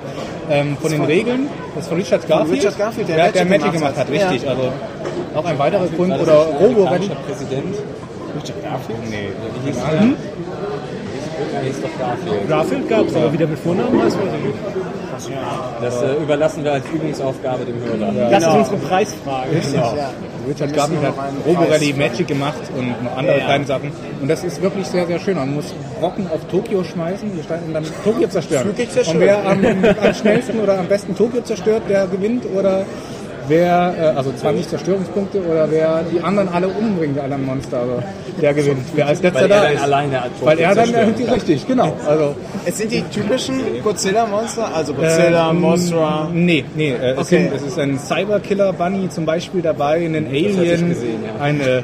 [0.49, 2.57] Ähm, von den Regeln, das ist von Richard Garfield.
[2.57, 4.07] Richard Garfield, der der, Magic der Magic gemacht hat.
[4.07, 4.43] hat, richtig.
[4.43, 4.49] Ja.
[4.49, 4.71] Also
[5.35, 6.19] auch ein weiterer Grund.
[6.19, 7.11] Oder nicht
[8.35, 8.99] Richard Garfield?
[9.09, 9.29] Nee,
[9.63, 9.77] Wie hieß?
[11.53, 12.47] Ja, hieß doch Garfield.
[12.49, 14.57] Garfield gab es, aber wie der mit Vornamen weiß ich nicht.
[15.81, 18.29] Das äh, überlassen wir als Übungsaufgabe dem Hörer.
[18.31, 19.49] Das ist unsere Preisfrage.
[19.71, 19.93] Genau.
[20.49, 21.71] Richard Garfield hat noch einen Robo Preis.
[21.73, 23.45] Rally Magic gemacht und noch andere Ja.
[23.45, 23.91] kleine Sachen.
[24.21, 25.35] Und das ist wirklich sehr, sehr schön.
[25.35, 25.65] Man muss
[25.99, 28.65] Brocken auf Tokio schmeißen und dann Tokio zerstören.
[28.65, 32.85] Wirklich sehr und wer am, am schnellsten oder am besten Tokio zerstört, der gewinnt oder
[33.47, 38.03] wer, äh, also 20 Zerstörungspunkte oder wer die anderen alle umbringt, die anderen Monster, also
[38.41, 38.79] der gewinnt.
[38.95, 39.83] Wer als letzter da ist.
[39.83, 41.95] alleine Weil er dann zerstören irgendwie richtig, genau.
[42.07, 46.29] Also Es sind die typischen Godzilla-Monster, also Godzilla, Ähm, Mothra.
[46.33, 46.91] Nee, nee.
[46.91, 47.49] Äh, es, Okay.
[47.49, 51.43] sind, es ist ein Cyberkiller Bunny zum Beispiel dabei, ein hatte ich Alien, gesehen, ja.
[51.43, 51.83] eine,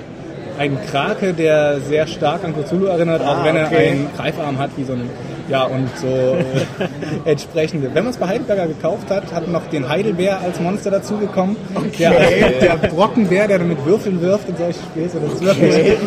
[0.59, 3.89] ein Krake, der sehr stark an Cthulhu erinnert, auch Ah, wenn er okay.
[3.89, 5.09] einen Greifarm hat, wie so ein,
[5.49, 7.89] ja, und so äh, entsprechende.
[7.93, 11.55] Wenn man es bei Heidelberger gekauft hat, hat noch den Heidelbär als Monster dazugekommen.
[11.99, 12.12] Der,
[12.62, 15.05] der Brockenbär, der dann mit Würfeln wirft und solche Spiele.
[15.07, 15.97] Das ist wirklich,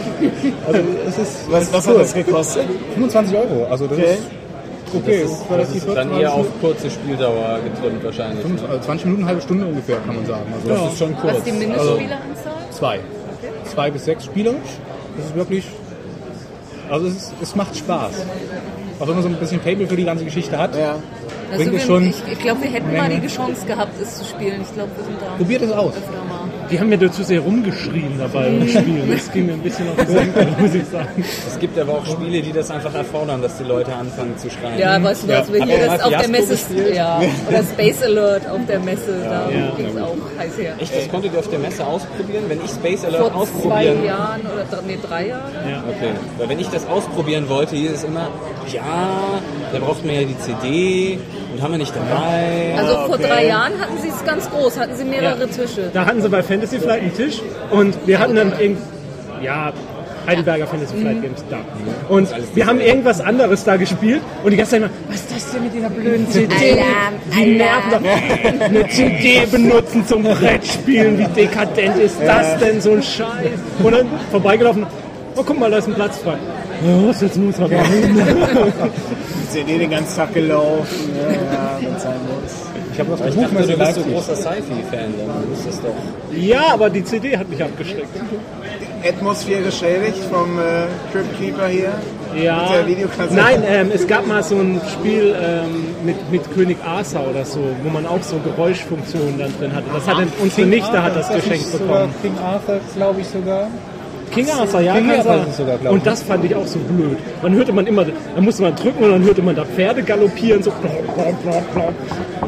[0.66, 1.94] also es ist Was, was cool.
[1.94, 2.64] hat das gekostet?
[2.94, 4.12] 25 Euro, also das Okay.
[4.12, 5.22] ist okay.
[5.22, 8.44] Das ist, das ist dann eher auf kurze Spieldauer getrimmt wahrscheinlich.
[8.44, 8.80] ne?
[8.80, 10.42] 20 Minuten, eine halbe Stunde ungefähr, kann man sagen.
[10.54, 11.36] Also Das ist schon Was kurz.
[11.38, 12.52] ist die Mindestspieleranzahl?
[12.72, 13.00] Zwei.
[13.64, 14.58] Zwei bis sechs spielerisch.
[15.16, 15.64] Das ist wirklich.
[16.90, 18.10] Also es, ist, es macht Spaß.
[19.00, 20.76] Auch wenn man so ein bisschen Fable für die ganze Geschichte hat.
[20.76, 20.96] Ja.
[21.50, 23.20] Also Bringt wir, es schon ich ich glaube, wir hätten mal Menge.
[23.22, 24.60] die Chance gehabt, es zu spielen.
[24.62, 25.94] Ich glaube, wir sind da Probiert es aus.
[25.96, 26.39] öfter mal.
[26.70, 29.10] Die haben mir dazu sehr rumgeschrien dabei im Spielen.
[29.10, 31.24] Das ging mir ein bisschen auf den Senkel, muss ich sagen.
[31.48, 34.78] Es gibt aber auch Spiele, die das einfach erfordern, dass die Leute anfangen zu schreien.
[34.78, 35.44] Ja, weißt du, Ja.
[35.52, 36.94] wir Habt hier das auf der Messe, gespielt?
[36.94, 39.72] ja, oder Space Alert auf der Messe, da Ja.
[39.76, 40.74] ging es auch heiß her.
[40.78, 42.44] Echt, das konntet ihr auf der Messe ausprobieren?
[42.48, 45.52] Wenn ich Space Alert Vor zwei ausprobieren Jahren oder drei, nee, drei Jahren?
[45.88, 48.28] Okay, weil wenn ich das ausprobieren wollte, hieß es immer,
[48.72, 49.40] ja,
[49.72, 51.18] da braucht man ja die CD
[51.52, 52.74] und haben wir nicht dabei.
[52.76, 53.26] Also vor okay.
[53.28, 55.46] drei Jahren hatten sie es ganz groß, hatten sie mehrere Ja.
[55.46, 55.90] Tische.
[55.92, 58.82] Da hatten sie bei Fantasy Flight einen Tisch und wir hatten dann irgendwie,
[59.42, 59.72] ja,
[60.26, 61.58] Heidelberger Fantasy Flight Games da.
[62.08, 65.52] Und wir haben irgendwas anderes da gespielt und die ganze Zeit immer, was ist das
[65.52, 66.54] denn mit dieser blöden CD?
[66.54, 68.64] Alarm, Die nerven doch.
[68.66, 73.58] Eine CD benutzen zum Brettspielen, wie dekadent ist das denn, so ein Scheiß?
[73.82, 74.86] Und dann vorbeigelaufen,
[75.36, 76.36] oh guck mal, da ist ein Platz frei.
[76.82, 78.22] Ja, was jetzt muss man machen?
[79.42, 81.10] Die CD den ganzen Tag gelaufen.
[81.14, 82.70] Ja, ja, wenn es sein muss.
[82.92, 85.94] Ich habe ich der dachte, Buchmesse du bist so großer Sci-Fi-Fan, dann ist das doch...
[86.36, 88.08] Ja, aber die CD hat mich abgeschreckt.
[89.06, 91.92] Atmosphäre schädigt vom äh, Crypt Keeper hier.
[92.36, 93.34] Ja, Mit der Videokassette.
[93.34, 97.60] nein, ähm, es gab mal so ein Spiel ähm, mit, mit König Arthur oder so,
[97.82, 99.86] wo man auch so Geräuschfunktionen dann drin hatte.
[99.92, 102.12] Das hat dann, unsere Nichte hat das Ist geschenkt bekommen.
[102.22, 103.68] King Arthur, glaube ich sogar.
[104.30, 105.48] King Arthur, ja, King kann Arthur sein.
[105.48, 107.18] ist sogar, Und das fand ich auch so blöd.
[107.42, 110.62] Dann hörte man immer, da musste man drücken und dann hörte man da Pferde galoppieren,
[110.62, 110.72] so.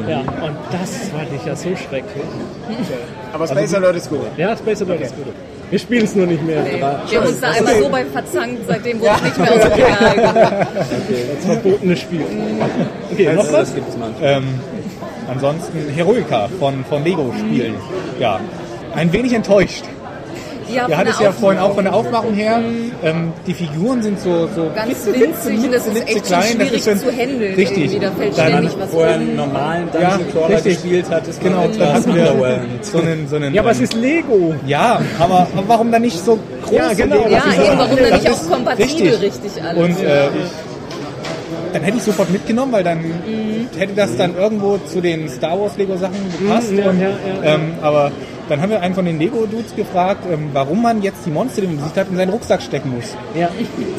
[0.08, 2.24] Ja, und das fand ich ja so schrecklich.
[3.32, 4.20] Aber Space Alert ist gut.
[4.36, 5.26] Ja, Space Alert ist gut.
[5.70, 6.62] Wir spielen es nur nicht mehr.
[6.62, 6.82] Nee.
[7.08, 9.72] Wir haben uns da einmal so bei verzankt, seitdem wurde es nicht mehr aus dem
[9.72, 10.66] Regal geholt.
[11.36, 12.24] Das verbotene Spiel.
[13.10, 13.52] Okay, noch was?
[13.52, 14.36] Das gibt's manchmal.
[14.36, 14.44] Ähm,
[15.30, 17.74] ansonsten Heroica von, von Lego spielen.
[18.20, 18.38] Ja.
[18.94, 19.84] Ein wenig enttäuscht.
[20.74, 22.34] Ja, Wir hatten es ja vorhin auch von der Aufmachung.
[22.34, 22.60] Her.
[23.04, 26.40] Ähm, die Figuren sind so, so Ganz winzig und das ist echt schon klein.
[26.42, 27.54] Das schwierig ist schon- zu handeln.
[27.54, 28.00] Richtig.
[28.00, 31.62] Da fällt Dann- ständig was Vorher einen normalen Ja, Dungeon Crawler gespielt hat, ist Genau,
[31.62, 32.26] dann etwas hatten wir
[32.82, 34.54] so einen, so einen Ja, aber es ähm, ist Lego.
[34.66, 36.76] Ja, aber, aber warum dann nicht so groß?
[36.76, 37.26] Ja, genau.
[37.28, 39.20] Ja, Das ist eben, warum dann nicht auch kompatibel richtig.
[39.22, 39.78] richtig, alles.
[39.84, 40.28] Und äh,
[41.72, 42.98] dann hätte ich sofort mitgenommen, weil dann
[43.78, 46.70] hätte das dann irgendwo zu den Star Wars Lego Sachen gepasst.
[46.70, 47.54] Mhm, ja, und, ja, ja.
[47.54, 48.12] Ähm, aber
[48.52, 51.62] dann haben wir einen von den Lego Dudes gefragt, ähm, warum man jetzt die Monster,
[51.62, 53.16] die man besiegt hat, in seinen Rucksack stecken muss.
[53.34, 53.48] Ja.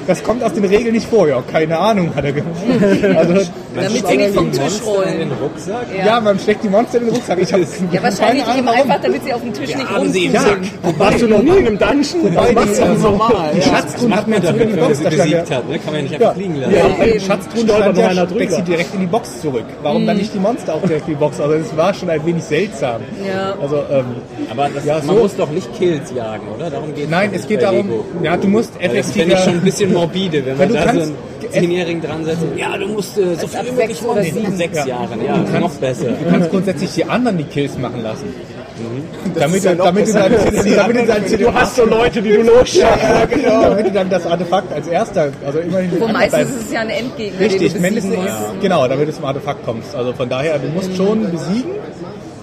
[0.08, 1.28] Das kommt aus den Regeln nicht vor.
[1.28, 2.54] Ja, keine Ahnung, hat er gemacht.
[3.16, 3.42] Also,
[3.76, 5.42] Damit sie nicht vom Tisch Monster in den rollen.
[5.42, 5.86] Rucksack?
[6.06, 6.20] ja.
[6.22, 7.40] man steckt die Monster in den Rucksack.
[7.42, 7.60] Ich hab
[7.92, 10.34] Ja, wahrscheinlich eben einfach, damit sie auf dem Tisch nicht haben sie rumziehen.
[10.84, 12.36] Ja, Warst du noch nie in einem Dungeon?
[12.36, 13.10] Was machst du Ja, denn so?
[13.10, 13.52] normal.
[13.56, 13.64] die Ja.
[13.66, 14.98] Schatztruhe hat in man Box.
[14.98, 15.80] sie Da stand besiegt hat, ne?
[15.80, 16.74] kann man ja nicht einfach fliegen lassen.
[16.76, 17.20] Ja, Ja, den.
[17.20, 18.56] Schatztruhen stand steckt drüber.
[18.56, 19.66] sie direkt in die Box zurück.
[19.82, 21.40] Warum dann nicht die Monster auch direkt in die Box?
[21.40, 23.02] Also es war schon ein wenig seltsam.
[23.28, 23.56] Ja.
[23.62, 24.06] Also ähm,
[24.50, 26.70] Aber das, Ja, man so- muss doch nicht Kills jagen, oder?
[26.70, 27.90] Darum geht nein, es geht darum,
[28.22, 29.14] ja, du musst Das effektiver.
[29.14, 32.26] finde ich schon ein bisschen morbide, wenn man du da so kannst- einen Zehnjährigen dran
[32.26, 32.40] setzt.
[32.58, 34.56] Ja, du musst äh, so viel wie möglich sechs oder sieben.
[34.56, 34.86] Sechs Ja.
[34.88, 36.06] Jahren, ja, Du kannst- noch besser.
[36.06, 38.26] Du kannst grundsätzlich die anderen die Kills machen lassen.
[39.36, 42.32] Damit, ist ja damit, du dann, damit, du anderen dann, Du hast so Leute, die
[42.32, 42.82] du losschickst.
[42.82, 43.62] ja, genau.
[43.70, 46.90] damit du dann das Artefakt als erster, also immerhin Wo meistens ist es ja ein
[46.90, 48.16] Endgegner, Richtig, mindestens,
[48.62, 49.94] genau, damit du zum Artefakt kommst.
[49.96, 51.72] Also von daher, du musst schon besiegen,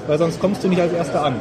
[0.06, 1.34] weil sonst kommst du nicht als erster an.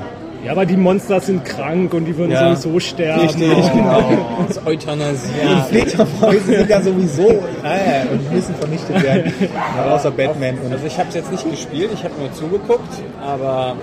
[0.46, 2.56] Ja, aber die Monster sind krank und die würden Ja.
[2.56, 3.22] sowieso sterben.
[3.24, 4.02] Richtig, genau.
[4.48, 5.30] Das ist Euthanasie.
[5.50, 9.34] Und Fledermäuse sind ja sowieso äh, und müssen vernichtet werden.
[9.78, 10.58] Ja, außer Batman.
[10.64, 13.76] Und Also ich habe es jetzt nicht gespielt, ich habe nur zugeguckt, aber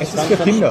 [0.00, 0.70] es ist für Kinder.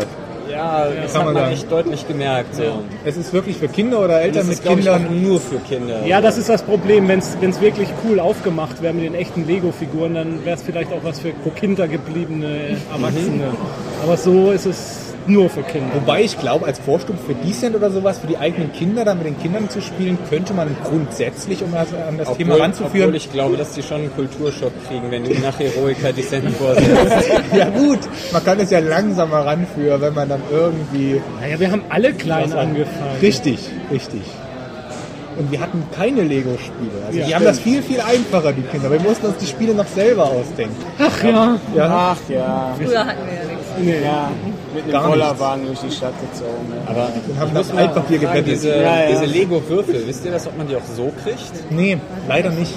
[0.52, 2.56] ja, das kann hat man man echt deutlich gemerkt.
[2.56, 2.64] So.
[3.06, 5.22] Es ist wirklich für Kinder oder Eltern Das mit Kindern.
[5.22, 6.04] nur für Kinder.
[6.08, 7.08] Ja, das ist das Problem.
[7.08, 11.04] Wenn es wirklich cool aufgemacht wäre mit den echten Lego-Figuren, dann wäre es vielleicht auch
[11.04, 13.44] was für kindergebliebene Erwachsene.
[14.04, 15.94] Aber so ist es nur für Kinder.
[15.94, 19.28] Wobei ich glaube, als Vorstufe für Decent oder sowas, für die eigenen Kinder, dann mit
[19.28, 23.08] den Kindern zu spielen, könnte man grundsätzlich, um das, an das Thema Obwohl, ranzuführen.
[23.10, 26.90] obwohl ich glaube, dass die schon einen Kulturschock kriegen, wenn ihnen nach Heroica Descent vorsetzt.
[27.56, 28.00] ja gut,
[28.32, 31.22] man kann es ja langsamer ranführen, wenn man dann irgendwie...
[31.40, 33.18] Naja, wir haben alle klein angefangen.
[33.22, 33.60] Richtig,
[33.92, 34.22] richtig.
[35.38, 36.92] Und wir hatten keine Lego-Spiele.
[37.08, 38.92] Also Ja, die haben das viel, viel einfacher, die Kinder.
[38.92, 40.76] Wir mussten uns die Spiele noch selber ausdenken.
[41.00, 41.58] Ach ja.
[41.74, 42.76] Ja, Ach ja.
[42.78, 43.59] Früher hatten wir ja nichts.
[43.78, 44.04] Nee.
[44.04, 44.30] Ja,
[44.74, 45.08] mit nichts.
[45.08, 46.70] Bollerwagen durch die Stadt gezogen.
[46.70, 46.76] Ne?
[46.88, 47.14] Aber haben
[47.48, 48.48] ich das muss mal Altpapier gebettet.
[48.48, 49.08] diese, Ja, ja.
[49.12, 51.72] diese Lego-Würfel, wisst ihr das, ob man die auch so kriegt?
[51.72, 52.74] Nee, leider nicht.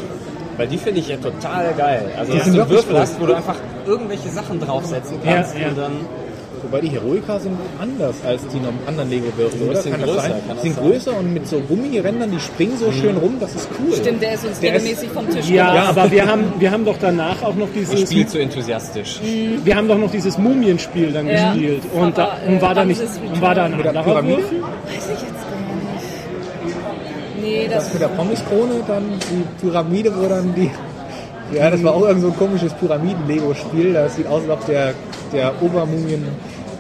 [0.57, 2.11] Weil die finde ich ja total geil.
[2.19, 3.01] Also, Die dass sind du einen Würfel cool.
[3.01, 5.69] hast, wo du einfach irgendwelche Sachen draufsetzen kannst Ja, ja.
[5.69, 5.93] und dann
[6.63, 9.83] Wobei die Heroica sind anders als die noch anderen Lego-Würfel, oder?
[9.83, 10.31] Kann das größer, sein?
[10.31, 10.85] kann das Die sind sein?
[10.91, 13.97] größer und mit so Gummirändern, die springen so schön rum, das ist cool.
[13.97, 15.89] Stimmt, der ist uns Der ist- regelmäßig vom Tisch Ja, genommen.
[15.99, 19.21] aber wir haben, wir haben doch danach auch noch dieses, spiele zu enthusiastisch.
[19.65, 21.53] wir haben doch noch dieses Mumienspiel dann Ja.
[21.53, 21.83] gespielt.
[21.93, 24.05] Und, da, Aber, und war da äh, nicht, und war da ein Mit der anderer
[24.05, 24.39] Pyramide?
[24.43, 24.61] Würfel?
[24.63, 25.59] Weiß ich jetzt gar
[26.71, 27.43] nicht.
[27.43, 30.71] Nee, das, Das mit der Pommeskrone, dann die Pyramide, wo dann die...
[31.57, 33.93] Ja, das war auch irgend so ein komisches Pyramiden-Lego-Spiel.
[33.93, 34.95] Das sieht aus, als ob der,
[35.35, 35.53] der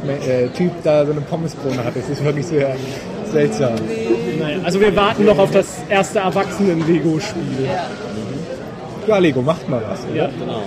[0.02, 1.96] Obermumien-Typ da so eine Pommeskrone hat.
[1.96, 2.74] Das ist wirklich sehr
[3.30, 3.74] seltsam.
[4.38, 7.68] Naja, also wir warten noch auf das erste Erwachsenen-Lego-Spiel.
[9.06, 10.00] Ja, Lego, macht mal was.
[10.14, 10.26] Ja.
[10.38, 10.62] Genau.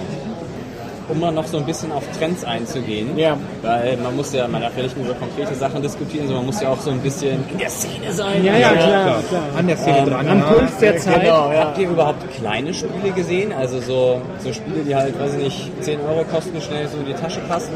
[1.07, 3.15] Um mal noch so ein bisschen auf Trends einzugehen.
[3.15, 3.37] Ja.
[3.61, 6.53] Weil man muss ja, man darf ja nicht nur über konkrete Sachen diskutieren, sondern man
[6.53, 8.43] muss ja auch so ein bisschen in der Szene sein.
[8.43, 9.43] Ja, ja, klar, Klar, klar.
[9.55, 10.27] an der Szene dran.
[10.27, 10.45] Am ja.
[10.45, 11.21] Puls der Zeit.
[11.21, 11.59] Genau, ja.
[11.59, 13.53] Habt ihr überhaupt kleine Spiele gesehen?
[13.53, 17.05] Also so, so Spiele, die halt, weiß ich nicht, 10 Euro kosten, schnell so in
[17.05, 17.69] die Tasche passen?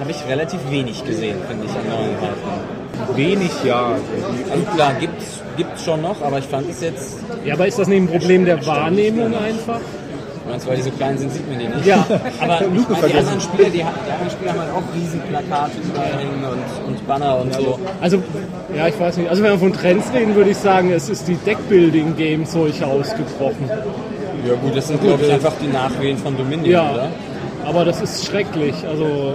[0.00, 3.16] Habe ich relativ wenig gesehen, finde ich, an neuen Reifen.
[3.16, 3.92] Wenig, ja.
[4.50, 7.88] Also klar, gibt's, gibt's schon noch, aber ich fand es jetzt, Ja, aber ist das
[7.88, 9.80] nicht ein Problem der Wahrnehmung einfach?
[10.48, 11.86] meinst, weil die so klein sind, sieht man die nicht.
[11.86, 12.06] Ja.
[12.40, 15.72] Aber ich meine, die anderen Spiele, die, die anderen Spiele haben halt auch riesen Plakate
[15.82, 17.78] überall hängen und, und Banner und so.
[18.00, 18.22] Also,
[18.74, 19.28] ja, ich weiß nicht.
[19.28, 23.68] Also wenn wir von Trends reden, würde ich sagen, es ist die Deckbuilding-Game-Zeug ausgebrochen.
[24.46, 27.08] Ja gut, das sind glaube ich einfach die Nachwehen von Dominion, Ja, oder?
[27.64, 28.74] aber das ist schrecklich.
[28.88, 29.34] Also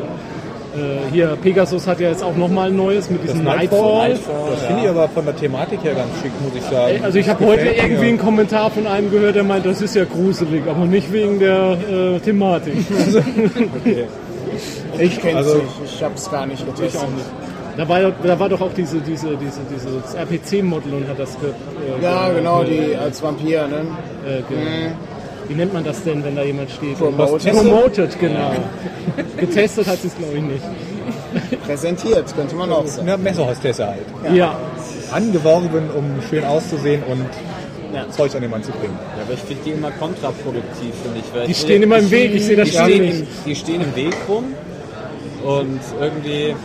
[0.75, 4.11] äh, hier, Pegasus hat ja jetzt auch nochmal ein neues mit diesem Nightfall.
[4.11, 7.03] Das finde ich aber von der Thematik her ganz schick, muss ich sagen.
[7.03, 9.95] Also ich habe Das heute irgendwie einen Kommentar von einem gehört, der meint, das ist
[9.95, 12.73] ja gruselig, aber nicht wegen der äh, Thematik.
[14.99, 15.67] Ich kenn's Also- nicht.
[15.85, 17.01] Ich hab's gar nicht getestet.
[17.77, 21.49] Da war, da war doch auch diese, diese, diese, dieses RPC-Model und hat das ge
[21.49, 23.85] äh, Ja, ge- genau, die als Vampir, ne?
[24.27, 24.91] Äh, ge
[25.51, 26.97] Wie nennt man das denn, wenn da jemand steht?
[26.97, 27.51] Promoted.
[27.51, 28.53] Promoted, genau.
[29.37, 30.63] Getestet hat sie es, glaube ich, nicht.
[31.65, 33.09] Präsentiert, könnte man auch sagen.
[33.09, 34.05] Eine Messehostesse halt.
[34.33, 34.57] Ja.
[35.11, 37.25] Angeworben, um schön auszusehen und
[37.93, 38.09] Ja.
[38.09, 38.97] Zeug an den Mann zu bringen.
[39.17, 41.25] Ja, aber ich finde die immer kontraproduktiv, finde ich.
[41.35, 43.19] Weil Die ich- stehen immer im Weg, ich sehe das die Spiel stehen, nicht.
[43.19, 44.45] im, die stehen im Weg rum
[45.43, 46.55] und irgendwie,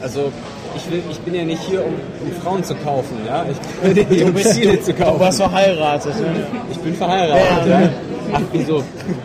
[0.00, 0.30] also
[0.76, 3.44] ich, will, ich bin ja nicht hier, um, um Frauen zu kaufen, ja.
[3.50, 5.20] Ich bin hier, um Ziele zu Du kaufen.
[5.20, 6.26] warst verheiratet, ne?
[6.70, 7.88] Ich bin verheiratet, ja.
[8.32, 8.82] Ach, wieso?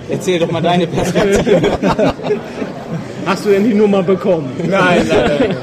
[0.10, 1.62] Erzähl doch mal deine Perspektive.
[3.26, 4.52] Hast du denn die Nummer bekommen?
[4.68, 5.60] Nein, leider nicht.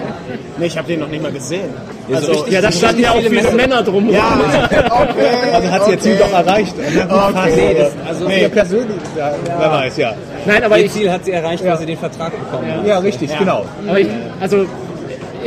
[0.58, 1.70] Nee, ich habe den noch nicht mal gesehen.
[2.08, 4.10] Ja, so Also, richtig- Ja, da standen ja auch viele viele Messe- Männer drum.
[4.10, 4.40] ja,
[4.90, 5.26] okay.
[5.52, 6.22] Also hat sie ihr Ziel okay.
[6.32, 6.74] doch erreicht.
[6.78, 7.52] Okay.
[7.56, 10.14] Nee, das, also Nee, persönlich, ja, wer weiß, ja.
[10.46, 12.86] Nein, aber ihr ich, Ziel hat sie erreicht, weil sie den Vertrag bekommen hat.
[12.86, 13.64] Ja, richtig, genau.
[13.86, 14.08] aber ich
[14.40, 14.66] also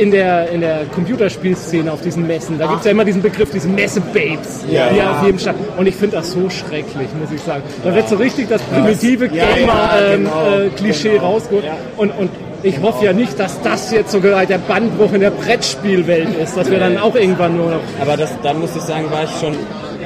[0.02, 3.50] in der, in der Computerspielszene auf diesen Messen, da gibt es ja immer diesen Begriff,
[3.50, 4.88] diese Messe-Babes, Ja.
[4.88, 5.58] die auf jedem Stand.
[5.78, 7.62] Und ich finde das so schrecklich, muss ich sagen.
[7.84, 11.32] Da wird so richtig das primitive Ja, ja, Gamer-Klischee genau, genau.
[11.32, 11.64] rausgeholt.
[11.96, 12.30] Und, und
[12.64, 16.70] ich hoffe ja nicht, dass das jetzt sogar der Bandbruch in der Brettspielwelt ist, dass
[16.70, 19.54] wir dann auch irgendwann nur noch Aber das, da muss ich sagen, war ich schon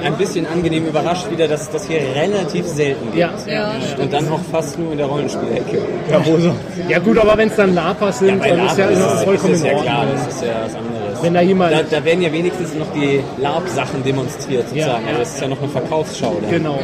[0.07, 3.17] ein bisschen angenehm überrascht wieder, dass es das hier relativ selten gibt.
[3.17, 3.31] Ja.
[3.47, 5.79] Ja, Und dann auch fast nur in der Rollenspielecke.
[6.11, 6.53] Ja, wo so?
[6.89, 9.25] Ja gut, aber wenn es dann Lapas sind, bei dann ist ja, ist ist es
[9.25, 11.23] vollkommen ist es ja klar, das ist ja was anderes.
[11.23, 11.73] Wenn da jemand...
[11.73, 15.05] Da, da werden ja wenigstens noch die LARP-Sachen demonstriert, sozusagen.
[15.05, 15.19] Ja, ja.
[15.19, 16.37] Also das ist ja noch eine Verkaufsschau.
[16.41, 16.51] Dann.
[16.51, 16.79] Genau.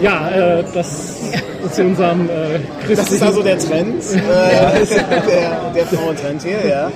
[0.00, 1.16] Ja, äh, das
[1.72, 6.92] zu unserem äh, Das ist also der Trend, äh, der, der Frauentrend hier, ja.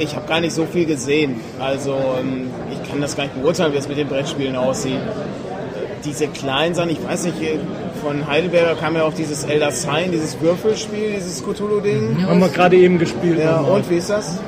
[0.00, 1.40] Ich habe gar nicht so viel gesehen.
[1.60, 4.98] Also ähm, ich kann das gar nicht beurteilen, wie es mit den Brettspielen aussieht.
[6.04, 7.36] Diese kleinen Sachen, ich weiß nicht,
[8.02, 12.26] von Heidelberger kam ja auch dieses Elder Sign, dieses Würfelspiel, dieses Cthulhu-Ding.
[12.26, 13.38] haben wir gerade eben gespielt.
[13.38, 14.38] Ja, und wie ist das?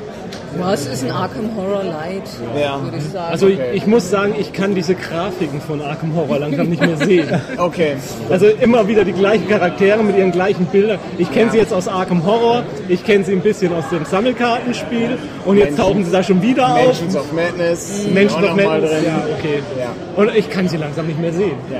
[0.59, 2.23] Ja, es ist ein Arkham Horror Light,
[2.59, 2.81] Ja.
[2.83, 3.31] würde ich sagen.
[3.31, 6.97] Also ich, ich muss sagen, ich kann diese Grafiken von Arkham Horror langsam nicht mehr
[6.97, 7.27] sehen.
[7.57, 7.95] Okay.
[8.29, 10.99] Also immer wieder die gleichen Charaktere mit ihren gleichen Bildern.
[11.17, 15.17] Ich kenne sie jetzt aus Arkham Horror, ich kenne sie ein bisschen aus dem Sammelkartenspiel
[15.45, 16.85] und jetzt Menschen- tauchen sie da schon wieder auf.
[16.85, 18.07] Mansions of Madness.
[18.13, 19.03] Menschen auch of Madness, drin.
[19.05, 19.63] ja, okay.
[19.79, 20.21] Ja.
[20.21, 21.55] Und ich kann sie langsam nicht mehr sehen.
[21.71, 21.79] Ja.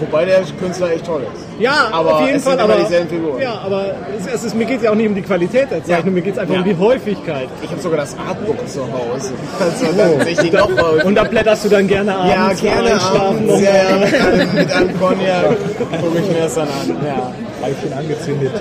[0.00, 1.44] Wobei der Künstler echt toll ist.
[1.58, 2.52] Ja, Aber auf jeden es Fall.
[2.56, 3.42] sind immer aber, dieselben Figuren.
[3.42, 3.84] Ja, aber
[4.18, 6.10] es, es ist, mir geht es ja auch nicht um die Qualität der Zeichnung, Ja.
[6.12, 6.60] mir geht es einfach Ja.
[6.60, 7.48] um die Häufigkeit.
[7.62, 9.32] Ich habe sogar das Artbook zu Hause.
[9.60, 11.02] Also dann sehe ich die noch mal.
[11.04, 12.16] Und da blätterst du dann gerne ja,
[12.46, 15.46] abends beim gerne abends, ja, ja, mit, einem, mit einem Cognac
[16.00, 16.96] gucke ich mir das dann an.
[17.06, 17.32] Ja.
[17.60, 18.52] Pfeifchen angezündet.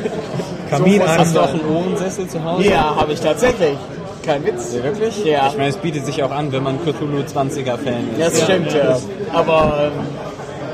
[0.69, 1.17] Kamin an.
[1.19, 2.67] Hast du auch einen Ohrensessel zu Hause?
[2.67, 3.77] Ja, habe ich tatsächlich.
[4.25, 4.73] Kein Witz.
[4.81, 5.23] Wirklich?
[5.23, 5.47] Ja.
[5.47, 8.19] Ich meine, es bietet sich auch an, wenn man Cthulhu 20er Fan ist.
[8.19, 8.97] Das stimmt, ja.
[9.31, 9.91] Aber ähm,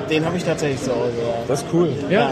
[0.09, 1.11] den habe ich tatsächlich zu Hause.
[1.19, 1.33] Ja.
[1.47, 1.89] Das ist cool.
[2.09, 2.31] Ja.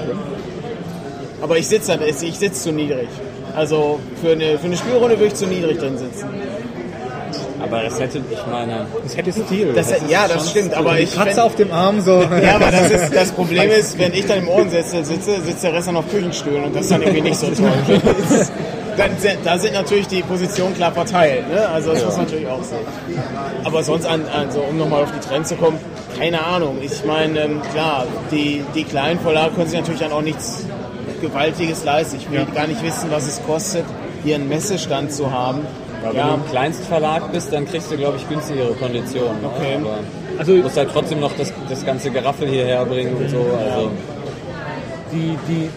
[1.42, 3.08] Aber ich sitze ich sitze zu niedrig.
[3.56, 6.28] Also für eine, für eine Spielrunde würde ich zu niedrig drin sitzen.
[7.62, 9.72] Aber das hätte, ich meine, Das hätte Stil.
[9.74, 12.22] Das, ja, das stimmt, aber ich Kratzer fänd- auf dem Arm so.
[12.22, 15.74] Ja, aber das, ist, das Problem ist, wenn ich dann im Ohrensessel sitze, sitzt der
[15.74, 17.72] Rest dann auf Küchenstühlen und das ist dann irgendwie nicht so toll.
[18.98, 19.12] Dann
[19.46, 21.66] da sind natürlich die Positionen klar verteilt, ne?
[21.70, 22.80] also das muss man natürlich auch sehen.
[23.64, 25.78] Aber sonst, an, also, um nochmal auf die Trends zu kommen,
[26.22, 26.78] keine Ahnung.
[26.82, 30.66] Ich meine, ähm, klar, die, die kleinen Verlage können sich natürlich dann auch nichts
[31.20, 32.18] Gewaltiges leisten.
[32.18, 33.86] Ich will gar nicht wissen, was es kostet,
[34.24, 35.62] hier einen Messestand zu haben.
[36.04, 39.42] aber wenn Ja, du im Kleinstverlag bist, dann kriegst du, glaube ich, günstigere Konditionen.
[39.42, 39.50] ne?
[39.56, 39.78] Okay.
[39.82, 39.98] Aber
[40.38, 43.38] Also du musst halt trotzdem noch das, das ganze Geraffel hierher bringen und so.
[43.38, 43.90] Also,
[45.12, 45.70] die, die,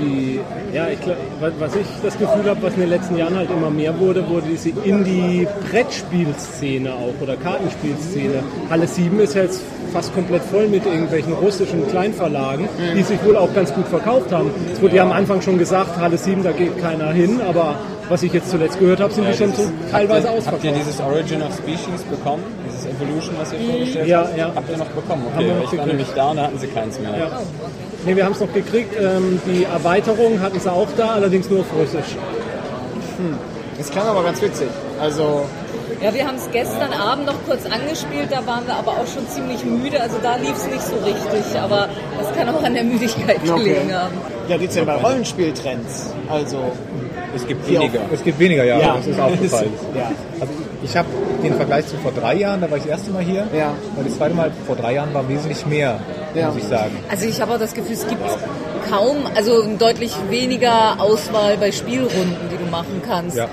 [0.00, 0.40] die,
[0.74, 3.50] ja, ich glaub, wa- was ich das Gefühl habe, was in den letzten Jahren halt
[3.50, 8.42] immer mehr wurde, wurde diese Indie-Brettspielszene auch oder Kartenspielszene.
[8.68, 13.52] Halle 7 ist jetzt fast komplett voll mit irgendwelchen russischen Kleinverlagen, die sich wohl auch
[13.54, 14.50] ganz gut verkauft haben.
[14.72, 17.74] Es wurde ja am Anfang schon gesagt, Halle 7, da geht keiner hin, aber
[18.08, 20.70] was ich jetzt zuletzt gehört habe, sind die schon so teilweise habt, ihr, habt ihr
[20.72, 20.76] ausverkauft.
[20.80, 22.42] dieses Origin of Species bekommen?
[22.68, 24.36] Dieses Evolution, was ihr vorgestellt Ja, habt?
[24.38, 24.50] ja.
[24.54, 25.22] Habt ihr noch bekommen?
[25.32, 27.10] Haben Okay, wir noch ich war nämlich da und da hatten sie keins mehr.
[27.16, 27.40] Ja.
[28.06, 28.94] Nee, wir haben es noch gekriegt.
[28.98, 32.16] Ähm, die Erweiterung hatten sie auch da, allerdings nur auf Russisch.
[33.78, 34.68] das klang aber ganz witzig.
[35.00, 35.44] Also,
[36.02, 39.28] Ja, wir haben es gestern Abend noch kurz angespielt, da waren wir aber auch schon
[39.28, 42.84] ziemlich müde, also da lief es nicht so richtig, aber das kann auch an der
[42.84, 43.58] Müdigkeit Okay.
[43.64, 44.14] gelegen haben.
[44.48, 46.14] ja, geht's denn bei Rollenspieltrends?
[46.30, 46.72] Also,
[47.36, 48.00] Es gibt weniger.
[48.12, 48.78] Es gibt weniger, ja.
[48.78, 48.96] Ja.
[48.96, 49.72] Das ist aufgefallen.
[49.94, 50.10] ja.
[50.40, 51.08] Also ich habe
[51.42, 53.46] den Vergleich zu vor drei Jahren, da war ich das erste Mal hier.
[53.56, 53.74] Ja.
[53.96, 55.98] Und das zweite Mal vor drei Jahren war wesentlich mehr,
[56.34, 56.46] Ja.
[56.48, 56.96] muss ich sagen.
[57.10, 58.22] Also ich habe auch das Gefühl, es gibt
[58.90, 63.36] kaum, also deutlich weniger Auswahl bei Spielrunden, die du machen kannst.
[63.36, 63.48] Ja.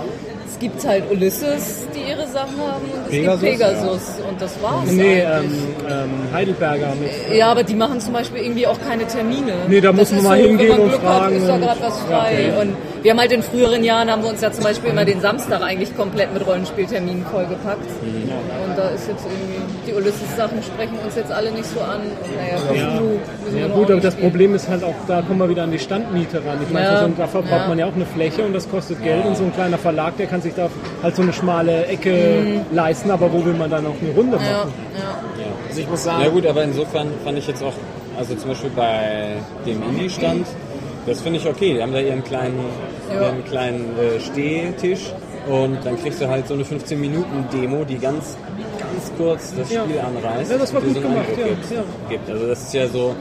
[0.50, 4.52] Es gibt halt Ulysses, die ihre Sachen haben und es Pegasus, gibt Pegasus und das
[4.64, 5.52] war's Nee, eigentlich.
[5.52, 7.38] ähm, ähm, Heidelberger mit.
[7.38, 9.54] Ja, aber die machen zum Beispiel irgendwie auch keine Termine.
[9.68, 11.32] Nee, da muss Das man ist mal so, hingehen wenn man und Glück fragen Hat,
[11.34, 12.54] ist da und- gerade was frei.
[12.62, 12.76] Und
[13.08, 15.62] wir haben halt in früheren Jahren, haben wir uns ja zum Beispiel immer den Samstag
[15.62, 17.88] eigentlich komplett mit Rollenspielterminen vollgepackt.
[18.04, 22.02] Und da ist jetzt irgendwie, die Ulysses-Sachen sprechen uns jetzt alle nicht so an.
[22.02, 23.00] Und naja, Ja
[23.62, 24.22] wir noch gut, aber das wie.
[24.24, 26.58] Problem ist halt auch, da kommen wir wieder an die Standmiete ran.
[26.62, 27.68] Ich meine, Ja, für so dafür braucht ja.
[27.70, 30.28] man ja auch eine Fläche und das kostet Geld und so ein kleiner Verlag, der
[30.28, 30.68] kann sich da
[31.02, 34.44] halt so eine schmale Ecke leisten, aber wo will man dann auch eine Runde Mhm.
[34.44, 34.74] Ja, machen?
[35.00, 35.46] ja.
[35.70, 37.74] Also ich muss sagen, Ja gut, aber insofern fand ich jetzt auch,
[38.20, 40.46] also zum Beispiel bei dem Indie-Stand,
[41.08, 41.74] das finde ich okay.
[41.74, 42.60] Die haben da ihren kleinen,
[43.14, 43.22] Ja.
[43.30, 45.12] ihren kleinen äh, Stehtisch
[45.50, 48.36] und dann kriegst du halt so eine 15-Minuten-Demo, die ganz,
[48.80, 49.84] ganz kurz das Ja.
[49.84, 50.52] Spiel anreißt.
[50.52, 51.72] Ja, das war und gut so gemacht, ja, Gibt.
[51.72, 51.84] ja.
[52.10, 52.30] gibt.
[52.30, 53.16] Also das ist ja so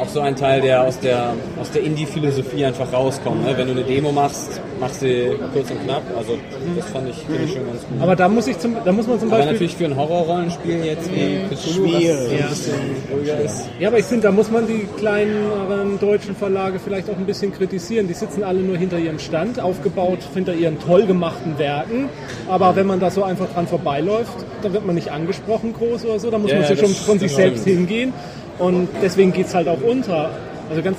[0.00, 3.44] auch so ein Teil, der aus der, aus der Indie-Philosophie einfach rauskommt.
[3.44, 3.52] Ne?
[3.56, 6.02] Wenn du eine Demo machst, machst du kurz und knapp.
[6.16, 6.38] Also
[6.76, 8.00] das fand ich, finde ich schon ganz gut.
[8.00, 9.52] Aber da muss, ich zum, da muss man zum Aber Beispiel...
[9.52, 13.68] natürlich für ein Horrorrollenspiel jetzt wie Cthulhu, ruhiger ist.
[13.78, 17.52] Ja, aber ich finde, da muss man die kleineren deutschen Verlage vielleicht auch ein bisschen
[17.52, 18.08] kritisieren.
[18.08, 22.08] Die sitzen alle nur hinter ihrem Stand, aufgebaut hinter ihren toll gemachten Werken.
[22.48, 26.18] Aber wenn man da so einfach dran vorbeiläuft, dann wird man nicht angesprochen groß oder
[26.18, 26.30] so.
[26.30, 28.12] Da muss Ja, man ja, sich schon von sich selbst hingehen.
[28.58, 30.30] Und deswegen geht es halt auch unter.
[30.68, 30.98] Also ganz,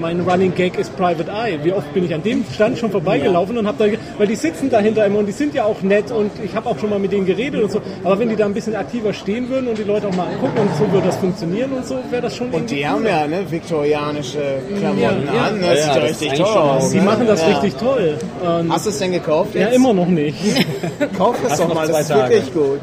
[0.00, 1.58] mein Running Gag ist Private Eye.
[1.62, 4.70] Wie oft bin ich an dem Stand schon vorbeigelaufen und habe da, weil die sitzen
[4.70, 7.12] dahinter immer und die sind ja auch nett und ich habe auch schon mal mit
[7.12, 7.80] denen geredet und so.
[8.04, 10.58] Aber wenn die da ein bisschen aktiver stehen würden und die Leute auch mal angucken
[10.58, 13.50] und so würde das funktionieren und so, wäre das schon und die haben ja ne,
[13.50, 14.38] viktorianische
[14.78, 15.42] Klamotten Ja, ja.
[15.48, 15.66] an, ne?
[15.66, 16.90] Ja, das sieht ja, ja das richtig toll aus.
[16.90, 17.02] Die ne?
[17.02, 17.48] machen das ja.
[17.48, 18.18] richtig toll.
[18.42, 19.76] Und Hast du es denn gekauft ja, jetzt?
[19.76, 20.38] immer noch nicht.
[21.18, 22.34] Kauf es doch mal, zwei das ist Tage.
[22.34, 22.80] wirklich gut.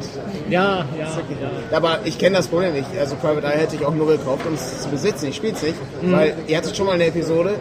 [0.50, 1.04] Ja, ja,
[1.70, 1.76] ja.
[1.76, 2.86] Aber ich kenne das Problem nicht.
[3.00, 5.28] Also Private Eye hätte ich auch nur gekauft, um es zu besitzen.
[5.28, 6.12] Ich spiele es nicht, Mhm.
[6.12, 7.54] weil ihr hattet schon mal eine Episode,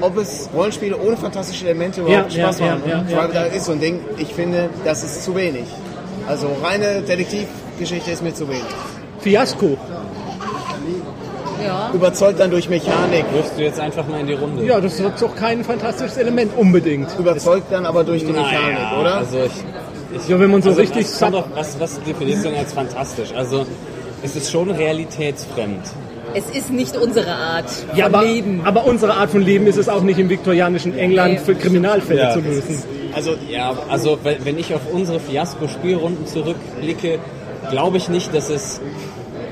[0.00, 2.82] ob es Rollenspiele ohne fantastische Elemente überhaupt Ja, Spaß ja, machen.
[2.86, 3.44] ja, ja, Private ja.
[3.46, 5.64] Eye ist so ein Ding, ich finde, das ist zu wenig.
[6.28, 8.64] Also reine Detektivgeschichte ist mir zu wenig.
[9.20, 9.78] Fiasko.
[11.64, 11.90] ja.
[11.94, 14.64] Überzeugt dann durch Mechanik, Wirfst du jetzt einfach mal in die Runde?
[14.64, 17.08] Ja, das ist doch kein fantastisches Element unbedingt.
[17.18, 19.14] überzeugt dann aber durch die Mechanik, Naja, oder?
[19.16, 19.52] Also ich,
[20.16, 22.72] ich Ja, wenn man so also richtig was, doch, was, was definierst du denn als
[22.72, 23.32] fantastisch?
[23.36, 23.64] Also
[24.22, 25.82] es ist schon realitätsfremd.
[26.34, 28.60] Es ist nicht unsere Art von Ja, aber, Leben.
[28.64, 32.30] aber unsere Art von Leben ist es auch nicht im viktorianischen England für Kriminalfälle Ja,
[32.32, 32.82] zu lösen.
[33.14, 37.18] Also Ja, also wenn ich auf unsere Fiasko-Spielrunden zurückblicke,
[37.70, 38.80] glaube ich nicht, dass es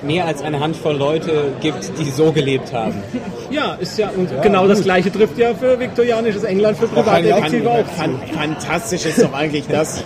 [0.03, 3.03] mehr als eine Handvoll Leute gibt, die so gelebt haben.
[3.51, 7.87] Ja, ist ja, und genau das gleiche trifft ja für viktorianisches England für Privatdetektive auch.
[7.87, 10.03] Fan- Fantastisch ist doch eigentlich das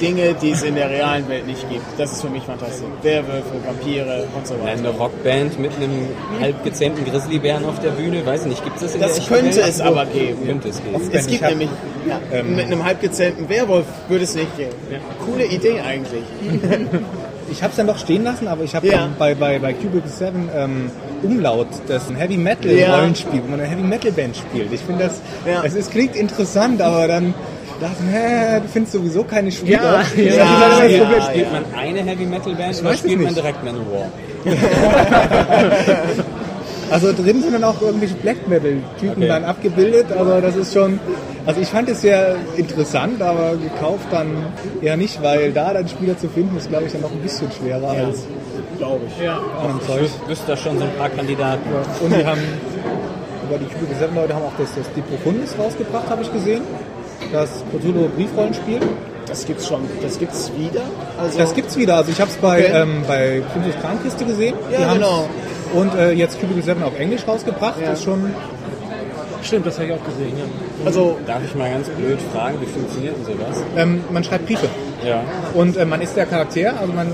[0.00, 1.84] Dinge, die es in der realen Welt nicht gibt.
[1.98, 2.86] Das ist für mich fantastisch.
[3.02, 4.78] Werwölfe, Vampire und so weiter.
[4.78, 6.08] Eine Rockband mit einem
[6.40, 9.24] halb gezähmten Grizzlybären auf der Bühne, weiß ich nicht, gibt es das in Das der
[9.26, 9.68] könnte Welt?
[9.68, 10.46] es aber geben.
[10.46, 10.96] Könnte es geben.
[11.12, 11.68] Es gibt Ich hab- nämlich
[12.08, 14.70] ja, mit einem halbgezähmten Werwolf würde es nicht gehen.
[15.26, 16.22] Coole Idee eigentlich.
[17.52, 19.06] Ich habe es dann doch stehen lassen, aber ich habe Ja.
[19.06, 20.88] ähm, bei, bei, bei Cubicle 7 ähm,
[21.24, 22.94] Umlaut, das ein Heavy Metal Ja.
[22.96, 24.72] Rollenspiel, wo man eine Heavy Metal Band spielt.
[24.72, 25.64] Ich finde das, Ja.
[25.64, 27.34] es ist, klingt interessant, aber dann
[27.80, 29.82] dachte ich, hä, du findest sowieso keine Spieler.
[29.82, 31.10] Ja, ja, ja, Problem.
[31.10, 31.22] ja.
[31.22, 34.06] Spielt man eine Heavy Metal Band oder spielt man direkt Manowar?
[36.90, 39.28] Also drin sind dann auch irgendwelche Black Metal Typen Okay.
[39.28, 40.98] dann abgebildet, aber das ist schon,
[41.46, 44.46] also ich fand es sehr interessant, aber gekauft dann
[44.82, 47.48] eher nicht, weil da dann Spieler zu finden ist, glaube ich, dann noch ein bisschen
[47.52, 48.26] schwerer als
[48.78, 49.24] Glaube ich.
[49.24, 49.38] Ja.
[49.86, 50.10] Zeug.
[50.26, 51.62] Wüsste da schon so ein paar Kandidaten.
[52.02, 52.40] Und die haben,
[53.46, 56.62] über die 7 Leute haben auch das, das Die Profundis rausgebracht, habe ich gesehen.
[57.32, 58.80] Das Cthulhu Briefrollenspiel.
[59.26, 59.82] Das gibt's schon.
[60.02, 60.80] Das gibt's wieder.
[61.20, 61.96] Also Das gibt's wieder.
[61.96, 62.72] Also ich habe es bei, Okay.
[62.82, 64.54] ähm, bei Princess Krankkiste gesehen.
[64.72, 65.28] Ja, genau.
[65.72, 67.80] Und äh, jetzt Cubicle 7 auf Englisch rausgebracht.
[67.80, 67.90] Ja.
[67.90, 68.34] Das ist schon
[69.42, 70.44] Stimmt, das habe ich auch gesehen, ja.
[70.84, 73.62] also Darf ich mal ganz blöd fragen, wie funktioniert denn sowas?
[73.74, 74.66] ähm, man schreibt Briefe.
[75.02, 75.22] Ja.
[75.54, 77.12] Und äh, man ist der Charakter, also man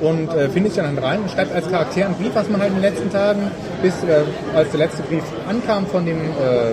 [0.00, 2.70] und äh, findet sich dann rein und schreibt als Charakter einen Brief, was man halt
[2.70, 3.50] in den letzten Tagen,
[3.82, 4.22] bis äh,
[4.56, 6.72] als der letzte Brief ankam von dem äh,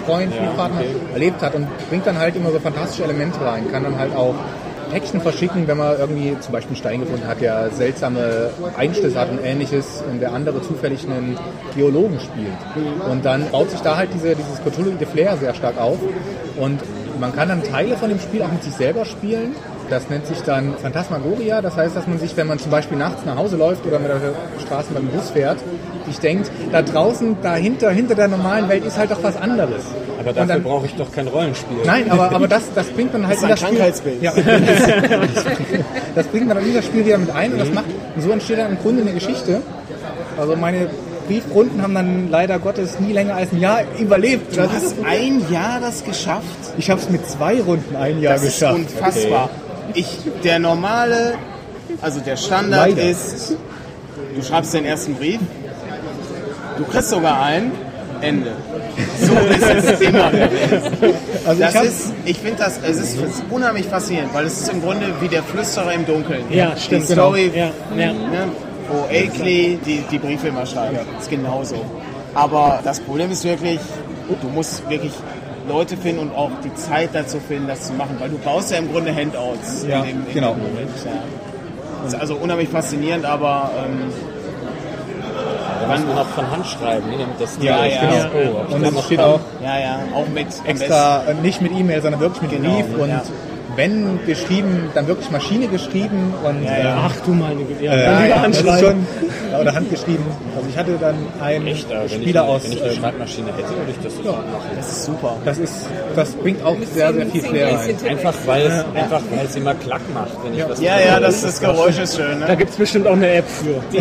[0.00, 1.12] Brieffreund, Ja, Briefpartner, okay.
[1.12, 3.70] erlebt hat und bringt dann halt immer so fantastische Elemente rein.
[3.70, 4.34] Kann dann halt auch
[4.90, 9.30] Päckchen verschicken, wenn man irgendwie zum Beispiel einen Stein gefunden hat, der seltsame Einschlüsse hat
[9.30, 11.38] und ähnliches und der andere zufällig einen
[11.76, 12.58] Geologen spielt.
[13.08, 15.98] Und dann baut sich da halt diese, dieses Cthulhuide Flair sehr stark auf
[16.58, 16.80] und
[17.20, 19.54] man kann dann Teile von dem Spiel auch mit sich selber spielen.
[19.90, 21.60] Das nennt sich dann Phantasmagoria.
[21.60, 24.08] Das heißt, dass man sich, wenn man zum Beispiel nachts nach Hause läuft oder mit
[24.08, 24.20] der
[24.64, 25.58] Straße beim Bus fährt,
[26.06, 29.82] sich denkt, da draußen, dahinter, hinter der normalen Welt ist halt doch was anderes.
[30.20, 31.78] Aber dafür dann- brauche ich doch kein Rollenspiel.
[31.84, 34.16] Nein, aber, aber das, das bringt man halt Das ist in ein das Spiel.
[34.20, 34.32] Ja,
[36.14, 37.86] das, bringt man dann in das Spiel wieder mit ein und das macht,
[38.16, 39.60] und so entsteht dann im Grunde eine Geschichte.
[40.38, 40.88] Also meine
[41.26, 44.52] Briefrunden haben dann leider Gottes nie länger als ein Jahr überlebt.
[44.52, 46.44] du Das hast ist, ein Jahr das geschafft.
[46.78, 48.76] ich habe es mit zwei Runden ein Jahr Das ist geschafft.
[48.78, 49.50] unfassbar.
[49.94, 51.34] Ich, der normale,
[52.00, 53.02] also der Standard Leider.
[53.10, 53.54] ist,
[54.34, 55.40] du schreibst den ersten Brief,
[56.78, 57.72] du kriegst sogar einen,
[58.22, 58.52] Ende.
[59.18, 61.14] So ist es immer gewesen.
[61.46, 63.18] Also Das ich ist, ich finde das, es ist
[63.50, 66.42] unheimlich faszinierend, weil es ist im Grunde wie der Flüsterer im Dunkeln.
[66.50, 68.12] Ja, stimmt, Die Story, Ja, ja.
[68.12, 68.48] ne,
[68.92, 70.98] wo Akeley die, die Briefe immer schreibt.
[71.18, 71.76] ist genauso.
[72.34, 73.80] Aber das Problem ist wirklich,
[74.28, 75.12] du musst wirklich
[75.70, 78.78] Leute finden und auch die Zeit dazu finden, das zu machen, weil du baust ja
[78.78, 79.84] im Grunde Handouts.
[79.88, 80.54] Ja, in dem, in genau.
[80.54, 81.12] Dem Moment, ja.
[82.04, 84.10] Das ist also unheimlich faszinierend, aber ähm,
[85.80, 88.08] Da muss man auch von Hand schreiben, ne, damit das Ja, ja.
[88.10, 88.28] ist.
[88.34, 92.42] Oh, und glaub, steht auch ja, ja, auch mit extra, nicht mit E-Mail, sondern wirklich
[92.42, 93.22] mit Genau, Brief und ja.
[93.76, 97.02] Wenn geschrieben, dann wirklich Maschine geschrieben und Ja, ja.
[97.08, 97.84] Ach du meine Güte.
[97.84, 99.06] Ja, Äh, dann wieder das ist anschreiben.
[99.20, 100.24] schon, ja, oder handgeschrieben.
[100.56, 102.64] Also ich hatte dann einen Echt, wenn Spieler ich, aus.
[102.64, 104.70] wenn ich eine äh, Schreibmaschine hätte, würde ich das sofort machen.
[104.76, 105.36] Das ist super.
[105.44, 107.96] das ist, das bringt auch sehr, sehr viel Flair rein.
[108.08, 111.42] Einfach weil es einfach weil es immer klack macht, wenn ich was Ja, ja, das,
[111.42, 112.40] das Geräusch ist schön.
[112.40, 112.56] Da Ne?
[112.56, 113.80] gibt es bestimmt auch eine App für.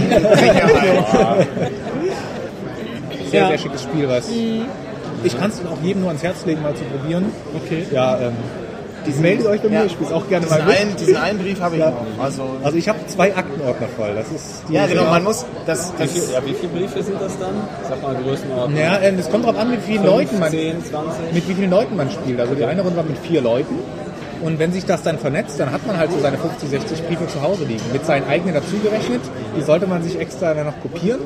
[3.30, 3.47] Sehr, Ja.
[3.49, 4.28] sehr schickes Spiel, was.
[5.24, 7.26] Ich kann es auch jedem nur ans Herz legen, mal zu probieren.
[7.63, 7.86] Okay.
[7.91, 8.34] Ja, ähm,
[9.18, 9.86] meldet euch bei mir, Ja.
[9.86, 10.78] ich spiele es auch gerne Diesen mal mit.
[10.80, 11.89] einen, diesen einen Brief habe ich Ja.
[11.91, 12.24] noch.
[12.24, 14.14] Also, Also ich habe zwei Aktenordner voll.
[14.16, 17.01] Das ist die ja, genau, man muss, das, Wie, das, viel, ja, wie viele Briefe
[17.03, 17.53] sind das dann?
[17.89, 18.80] Sag mal Größenordnung.
[18.80, 21.34] Ja, es kommt darauf an, mit wie vielen Leuten man 10, 20?
[21.34, 22.39] mit wie vielen Leuten man spielt.
[22.39, 23.76] Also die eine Runde war mit vier Leuten.
[24.41, 27.28] Und wenn sich das dann vernetzt, dann hat man halt so seine 50, 60 Briefe
[27.28, 27.82] zu Hause liegen.
[27.91, 29.20] Mit seinen eigenen dazugerechnet.
[29.57, 31.20] Die sollte man sich extra dann noch kopieren.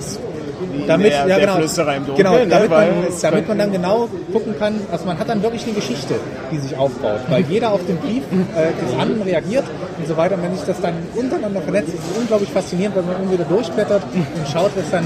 [0.88, 3.72] Damit, der- ja, genau, Flüsterer im Dunkeln, genau, ne, damit, weil man, damit man dann
[3.72, 6.16] genau gucken kann, also man hat dann wirklich eine Geschichte,
[6.52, 8.24] die sich aufbaut, weil jeder auf den Brief
[8.56, 9.64] äh, des anderen reagiert
[9.98, 10.36] und so weiter.
[10.36, 13.46] Und wenn sich das dann untereinander vernetzt, ist es unglaublich faszinierend, weil man irgendwie wieder
[13.46, 15.06] durchblättert und schaut, was dann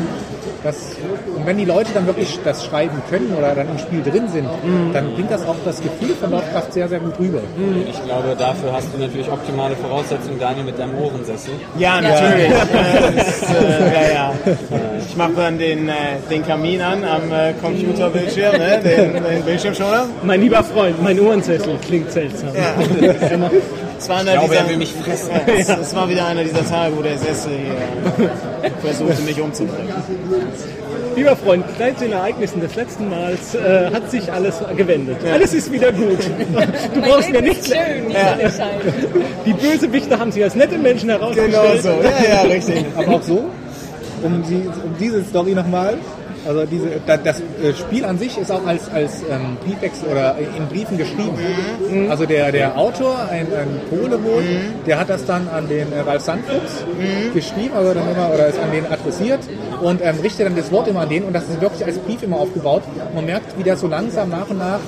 [0.63, 0.95] das,
[1.35, 4.47] und wenn die Leute dann wirklich das schreiben können oder dann im Spiel drin sind,
[4.93, 7.39] dann bringt das auch das Gefühl von Lovecraft sehr, sehr gut rüber.
[7.89, 11.53] Ich glaube, dafür hast du natürlich optimale Voraussetzungen, Daniel, mit deinem Ohrensessel.
[11.77, 12.47] ja, natürlich.
[12.77, 14.33] Äh, das, äh, ja, ja.
[15.07, 15.93] Ich mache dann den, äh,
[16.29, 18.79] den Kamin an am äh, Computerbildschirm, ne?
[18.83, 20.07] den, den Bildschirmschoner.
[20.23, 22.49] Mein lieber Freund, mein Ohrensessel klingt seltsam.
[22.55, 23.49] Ja.
[23.97, 25.31] Es war einer Ich glaube, dieser, er will mich fressen.
[25.47, 29.93] Ja, es, es war wieder einer dieser Tage, wo der Sessel hier versuchte, mich umzubringen.
[31.15, 35.17] Lieber Freund, seit den Ereignissen des letzten Mals äh, hat sich alles gewendet.
[35.31, 36.19] Alles ist wieder gut.
[36.93, 38.83] Du Mein brauchst mir Leben nicht ist schön, die Sonne scheint.
[39.45, 41.81] Die Bösewichte haben sich als nette Menschen herausgestellt.
[41.81, 42.85] Genau so, ja, ja, richtig.
[42.95, 43.49] Aber auch so,
[44.23, 45.97] um, die, um diese Story nochmal.
[46.47, 50.35] Also diese, da- das äh, Spiel an sich ist auch als, als ähm, Briefwechsel oder
[50.37, 51.37] in Briefen geschrieben.
[52.09, 54.43] Also der, der Autor, ein, ein Pole wohl,
[54.85, 56.85] der hat das dann an den äh, Ralf Sandfuchs
[57.33, 59.39] geschrieben, also dann immer, oder ist an den adressiert
[59.81, 62.23] und ähm, richtet dann das Wort immer an den und das ist wirklich als Brief
[62.23, 62.83] immer aufgebaut.
[63.13, 64.79] Man merkt, wie der so langsam nach und nach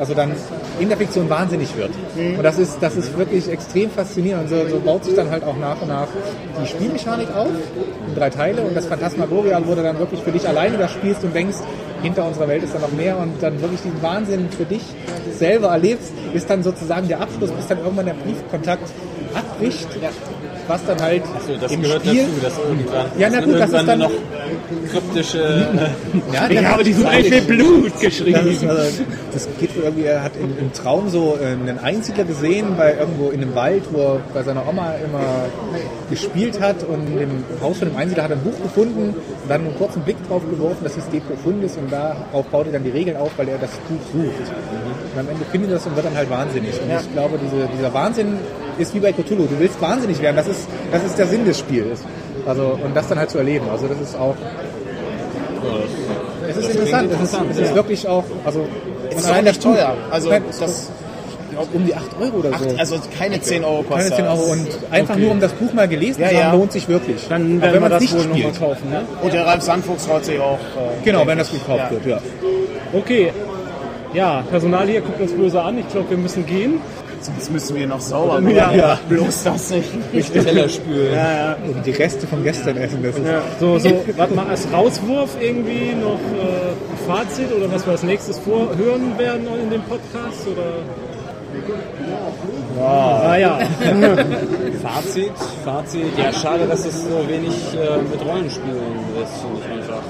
[0.00, 0.30] also dann
[0.78, 1.90] in der Fiktion wahnsinnig wird.
[2.36, 4.44] Und das ist, das ist wirklich extrem faszinierend.
[4.44, 6.08] Und so, so baut sich dann halt auch nach und nach
[6.62, 7.48] die Spielmechanik auf,
[8.06, 8.62] in drei Teile.
[8.62, 11.58] Und das Phantasmagoria, du dann wirklich für dich alleine das spielst und denkst,
[12.02, 14.82] hinter unserer Welt ist da noch mehr und dann wirklich diesen Wahnsinn für dich
[15.36, 18.90] selber erlebst, ist dann sozusagen der Abschluss, bis dann irgendwann der Briefkontakt
[19.34, 19.88] abbricht.
[20.68, 23.72] Was dann halt So, das im gehört Spiel, dazu, dass irgendwann, Ja, na gut, das
[23.72, 24.10] ist dann- noch
[24.92, 28.38] kryptische äh, ja, Ich der- habe diesen Ei für Blut geschrieben.
[28.44, 29.02] Das, ist, also,
[29.32, 33.30] das geht irgendwie, er hat im, im Traum so äh, einen Einsiedler gesehen, bei irgendwo
[33.30, 35.46] in einem Wald, wo er bei seiner Oma immer
[36.10, 39.48] gespielt hat und in dem Haus von dem Einsiedler hat er ein Buch gefunden und
[39.50, 42.84] dann einen kurzen Blick drauf geworfen, das hieß De Profundis und darauf baut er dann
[42.84, 44.52] die Regeln auf, weil er das Buch sucht.
[45.14, 46.74] Und am Ende findet er das und wird dann halt wahnsinnig.
[46.80, 48.36] Und ich glaube, diese, dieser Wahnsinn
[48.78, 49.46] ist wie bei Cthulhu.
[49.46, 52.00] Du willst wahnsinnig werden, das ist, das ist der Sinn des Spiels.
[52.46, 53.66] Also, und das dann halt zu erleben.
[53.70, 54.34] Also das ist auch
[56.48, 58.66] es ist interessant, es ist, es ist wirklich auch, also
[59.10, 59.96] Ist allein auch nicht teuer.
[60.10, 60.90] Also Nein, das
[61.50, 62.64] glaube, um die 8 Euro oder so.
[62.70, 65.22] acht, also keine 10 Euro keine kostet 10 Euro und einfach Okay.
[65.24, 66.52] nur um das Buch mal gelesen Ja, zu haben, ja.
[66.52, 67.26] lohnt sich wirklich.
[67.28, 68.90] Dann werden wir man das nicht wohl nochmal kaufen.
[68.90, 69.02] Ne?
[69.22, 70.54] Und der Ralf Sandfuchs freut sich auch.
[70.58, 71.90] Äh, Genau, wenn das gekauft Ja.
[71.90, 72.18] wird, ja.
[72.92, 73.32] Okay.
[74.14, 75.78] Ja, Personal hier guckt uns böse an.
[75.78, 76.80] Ich glaube, wir müssen gehen.
[77.20, 78.54] Sonst müssen wir noch sauber machen.
[78.54, 78.98] Ja, ja.
[79.08, 80.32] Bloß das nicht.
[80.32, 81.18] Teller spülen.
[81.66, 83.24] Und die Reste vom gestern essen, das ist
[83.60, 88.02] So, so, warte mal, als Rauswurf irgendwie noch äh, ein Fazit oder was wir als
[88.02, 90.46] nächstes vorhören werden in dem Podcast?
[90.46, 91.07] Oder?
[92.80, 93.58] Ah ja,
[94.82, 95.32] Fazit,
[95.64, 96.06] Fazit.
[96.16, 98.76] Ja, schade, dass es so wenig äh, mit Rollenspielen
[99.22, 100.02] ist, finde ich einfach.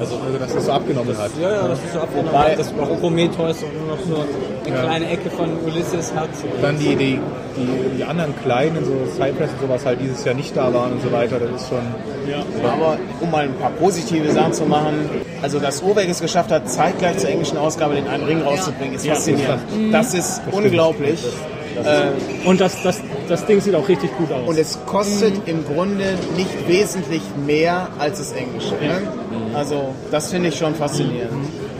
[0.00, 1.30] Also, dass das so abgenommen hat.
[1.40, 4.24] ja, ja, das ist so abgenommen, hat, dass auch Prometheus auch nur noch so
[4.66, 6.30] eine kleine Ecke von Ulysses hat.
[6.60, 7.20] Dann die, die,
[7.56, 11.02] die, die anderen kleinen, so Cypress und sowas halt dieses Jahr nicht da waren und
[11.02, 11.78] so weiter, das ist schon...
[12.64, 15.08] Aber um mal ein paar positive Sachen zu machen,
[15.42, 19.06] also dass Urwerk es geschafft hat, zeitgleich zur englischen Ausgabe den einen Ring rauszubringen, ist
[19.06, 19.62] faszinierend.
[19.90, 21.24] Das ist unglaublich.
[21.84, 24.48] Äh, und das, das, das Ding sieht auch richtig gut aus.
[24.48, 28.74] und es kostet im Grunde nicht wesentlich mehr als das Englische.
[28.74, 29.02] Ne?
[29.54, 31.30] Also das finde ich schon faszinierend.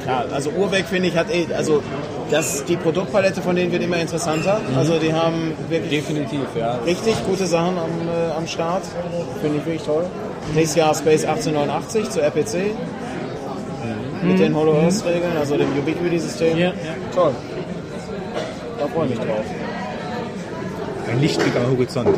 [0.02, 1.82] Klar, also Urwerk finde ich hat eh, also
[2.30, 4.60] das, die Produktpalette von denen wird immer interessanter.
[4.76, 6.78] Also die haben wirklich Definitiv, ja.
[6.86, 8.82] richtig gute Sachen am, äh, am Start.
[9.42, 10.06] Finde ich wirklich toll.
[10.54, 12.74] Nächstes Jahr Space 1889 zur RPC.
[14.22, 16.58] Mit den Hollow Earth Regeln, also dem Ubiquity-System.
[16.58, 16.72] Ja, ja.
[17.14, 17.32] Toll.
[18.94, 19.44] Freue ich mich drauf.
[21.10, 22.08] Ein Lichtblick am Horizont.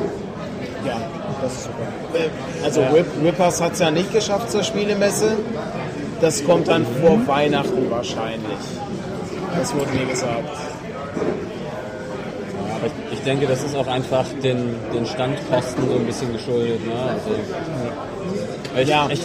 [0.87, 0.97] Ja,
[1.43, 2.19] das ist super.
[2.19, 5.37] Äh, Also Rip, Rippers hat es ja nicht geschafft zur Spielemesse.
[6.21, 8.59] Das kommt dann vor Weihnachten wahrscheinlich.
[9.59, 10.49] Das wurde mir gesagt.
[12.77, 16.85] Aber ich, ich denke, das ist auch einfach den, den Standkosten so ein bisschen geschuldet.
[16.87, 16.93] Ne?
[16.95, 17.31] Also,
[18.75, 19.09] weil, ich, Ja.
[19.11, 19.21] ich,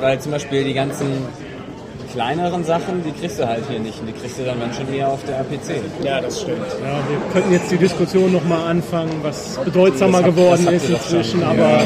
[0.00, 1.26] weil zum Beispiel die ganzen
[2.18, 4.00] kleineren Sachen, die kriegst du halt hier nicht.
[4.00, 5.80] Und die kriegst du dann, dann schon eher auf der APC.
[6.02, 6.66] Ja, das stimmt.
[6.82, 11.80] Ja, wir könnten jetzt die Diskussion nochmal anfangen, was bedeutsamer habt- geworden ist inzwischen, aber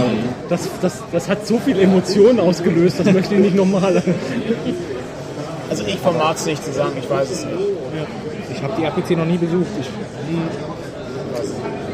[0.49, 4.03] das, das, das hat so viel Emotionen ausgelöst, das möchte ich nicht nochmal.
[5.69, 7.57] Also ich vermag es nicht zu sagen, ich weiß es nicht.
[8.55, 9.67] Ich habe die APC noch nie besucht.
[9.81, 9.89] Ich,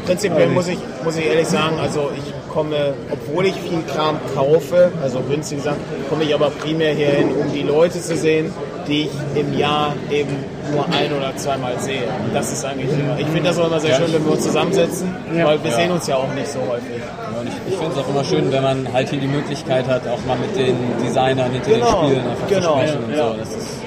[0.05, 4.91] Prinzipiell muss ich, muss ich ehrlich sagen, also ich komme, obwohl ich viel Kram kaufe,
[5.01, 5.79] also günstige Sachen,
[6.09, 8.51] komme ich aber primär hierhin, um die Leute zu sehen,
[8.87, 10.35] die ich im Jahr eben
[10.71, 12.03] nur ein oder zweimal sehe.
[12.25, 14.43] Und das ist eigentlich immer, ich finde das auch immer sehr schön, wenn wir uns
[14.43, 16.97] zusammensetzen, weil wir sehen uns ja auch nicht so häufig.
[16.97, 19.87] Ja, und ich, ich finde es auch immer schön, wenn man halt hier die Möglichkeit
[19.87, 23.15] hat, auch mal mit den Designern hinter Genau, den Spielen einfach genau, zu sprechen und
[23.15, 23.33] ja.
[23.45, 23.78] so.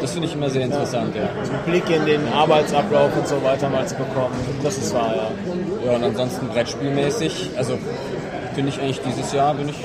[0.00, 1.22] Das, finde ich immer sehr interessant, ja.
[1.22, 5.30] Einen Blick in den Arbeitsablauf und so weiter mal zu bekommen, das ist wahr, ja.
[5.86, 7.78] Ja, und ansonsten Brettspielmäßig, also
[8.54, 9.76] finde ich eigentlich dieses Jahr bin ich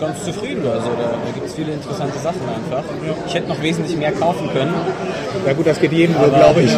[0.00, 0.66] ganz zufrieden.
[0.66, 2.84] Also da, da gibt es viele interessante Sachen einfach.
[3.26, 4.74] Ich hätte noch wesentlich mehr kaufen können.
[5.46, 6.72] ja gut, das geht jedem so, glaube ich.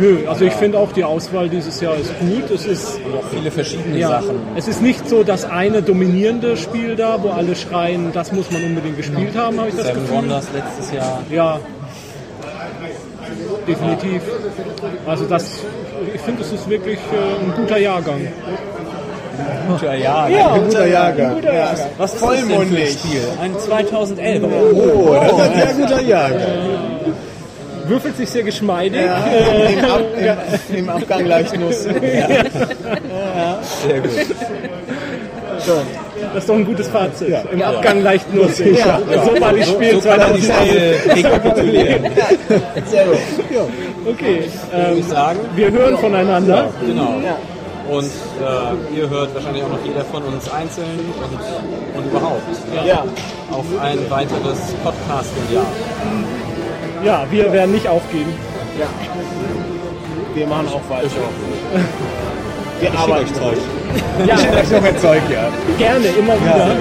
[0.00, 2.50] Nö, also ich finde auch die Auswahl dieses Jahr ist gut.
[2.50, 4.40] Es ist, Und auch viele verschiedene ja, Sachen.
[4.56, 8.64] es ist nicht so das eine dominierende Spiel da, wo alle schreien, das muss man
[8.64, 10.16] unbedingt gespielt haben, habe ich das Seven Gefühl.
[10.16, 11.22] Wonders letztes Jahr.
[11.30, 11.60] Ja,
[13.66, 14.22] definitiv.
[15.06, 15.60] Also das,
[16.14, 18.20] ich finde, es ist wirklich äh, ein guter Jahrgang.
[19.68, 20.28] Guter Jahr.
[20.28, 21.34] Ja, Ein guter Jahrgang.
[21.36, 21.86] Guter Jahrgang.
[21.98, 22.90] Was ist das denn für ein Vollmundig.
[22.92, 23.22] Spiel?
[23.40, 24.42] Ein 2011.
[24.44, 26.40] Oh, das ist ein sehr guter Jahrgang.
[27.86, 29.00] Würfelt sich sehr geschmeidig.
[29.02, 30.00] Im, Ab,
[30.70, 31.82] im, Im Abgang leicht Nuss.
[33.82, 34.10] Sehr gut.
[36.34, 37.34] Das ist doch ein gutes Fazit.
[37.52, 38.78] Im Abgang leicht nussig.
[38.78, 38.98] Ja.
[39.24, 41.00] So war die Spiel So kann man die 2011.
[41.02, 42.06] Spiele rekapitulieren.
[42.86, 43.18] Sehr gut.
[44.08, 45.38] Okay, Würde ich sagen.
[45.54, 46.68] wir hören voneinander.
[46.84, 47.14] Genau.
[47.90, 50.86] Und äh, ihr hört wahrscheinlich auch noch jeder von uns einzeln
[51.20, 52.42] und, und überhaupt
[52.86, 53.04] Ja.
[53.50, 55.30] auf ein weiteres Podcast
[57.04, 58.32] Ja, wir werden nicht aufgeben.
[60.34, 61.08] Wir machen auch weiter.
[62.80, 63.24] Wir Schickt arbeiten.
[63.24, 63.58] euch Zeug.
[64.26, 65.48] Ja, Schickt euch noch ein Zeug, ja.
[65.78, 66.76] gerne, immer wieder.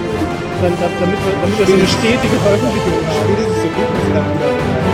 [0.61, 3.33] Dann, dann, damit, wir, damit wir so eine stetige Veröffentlichung haben.
[3.33, 4.91] Spätestens so gut,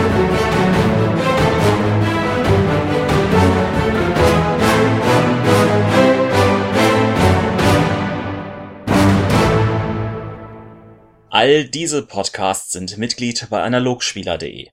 [11.30, 14.70] All diese Podcasts sind Mitglied bei analogspieler.de,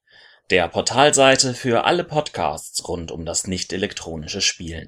[0.52, 4.84] der Portalseite für alle Podcasts rund um das nicht elektronische Spielen.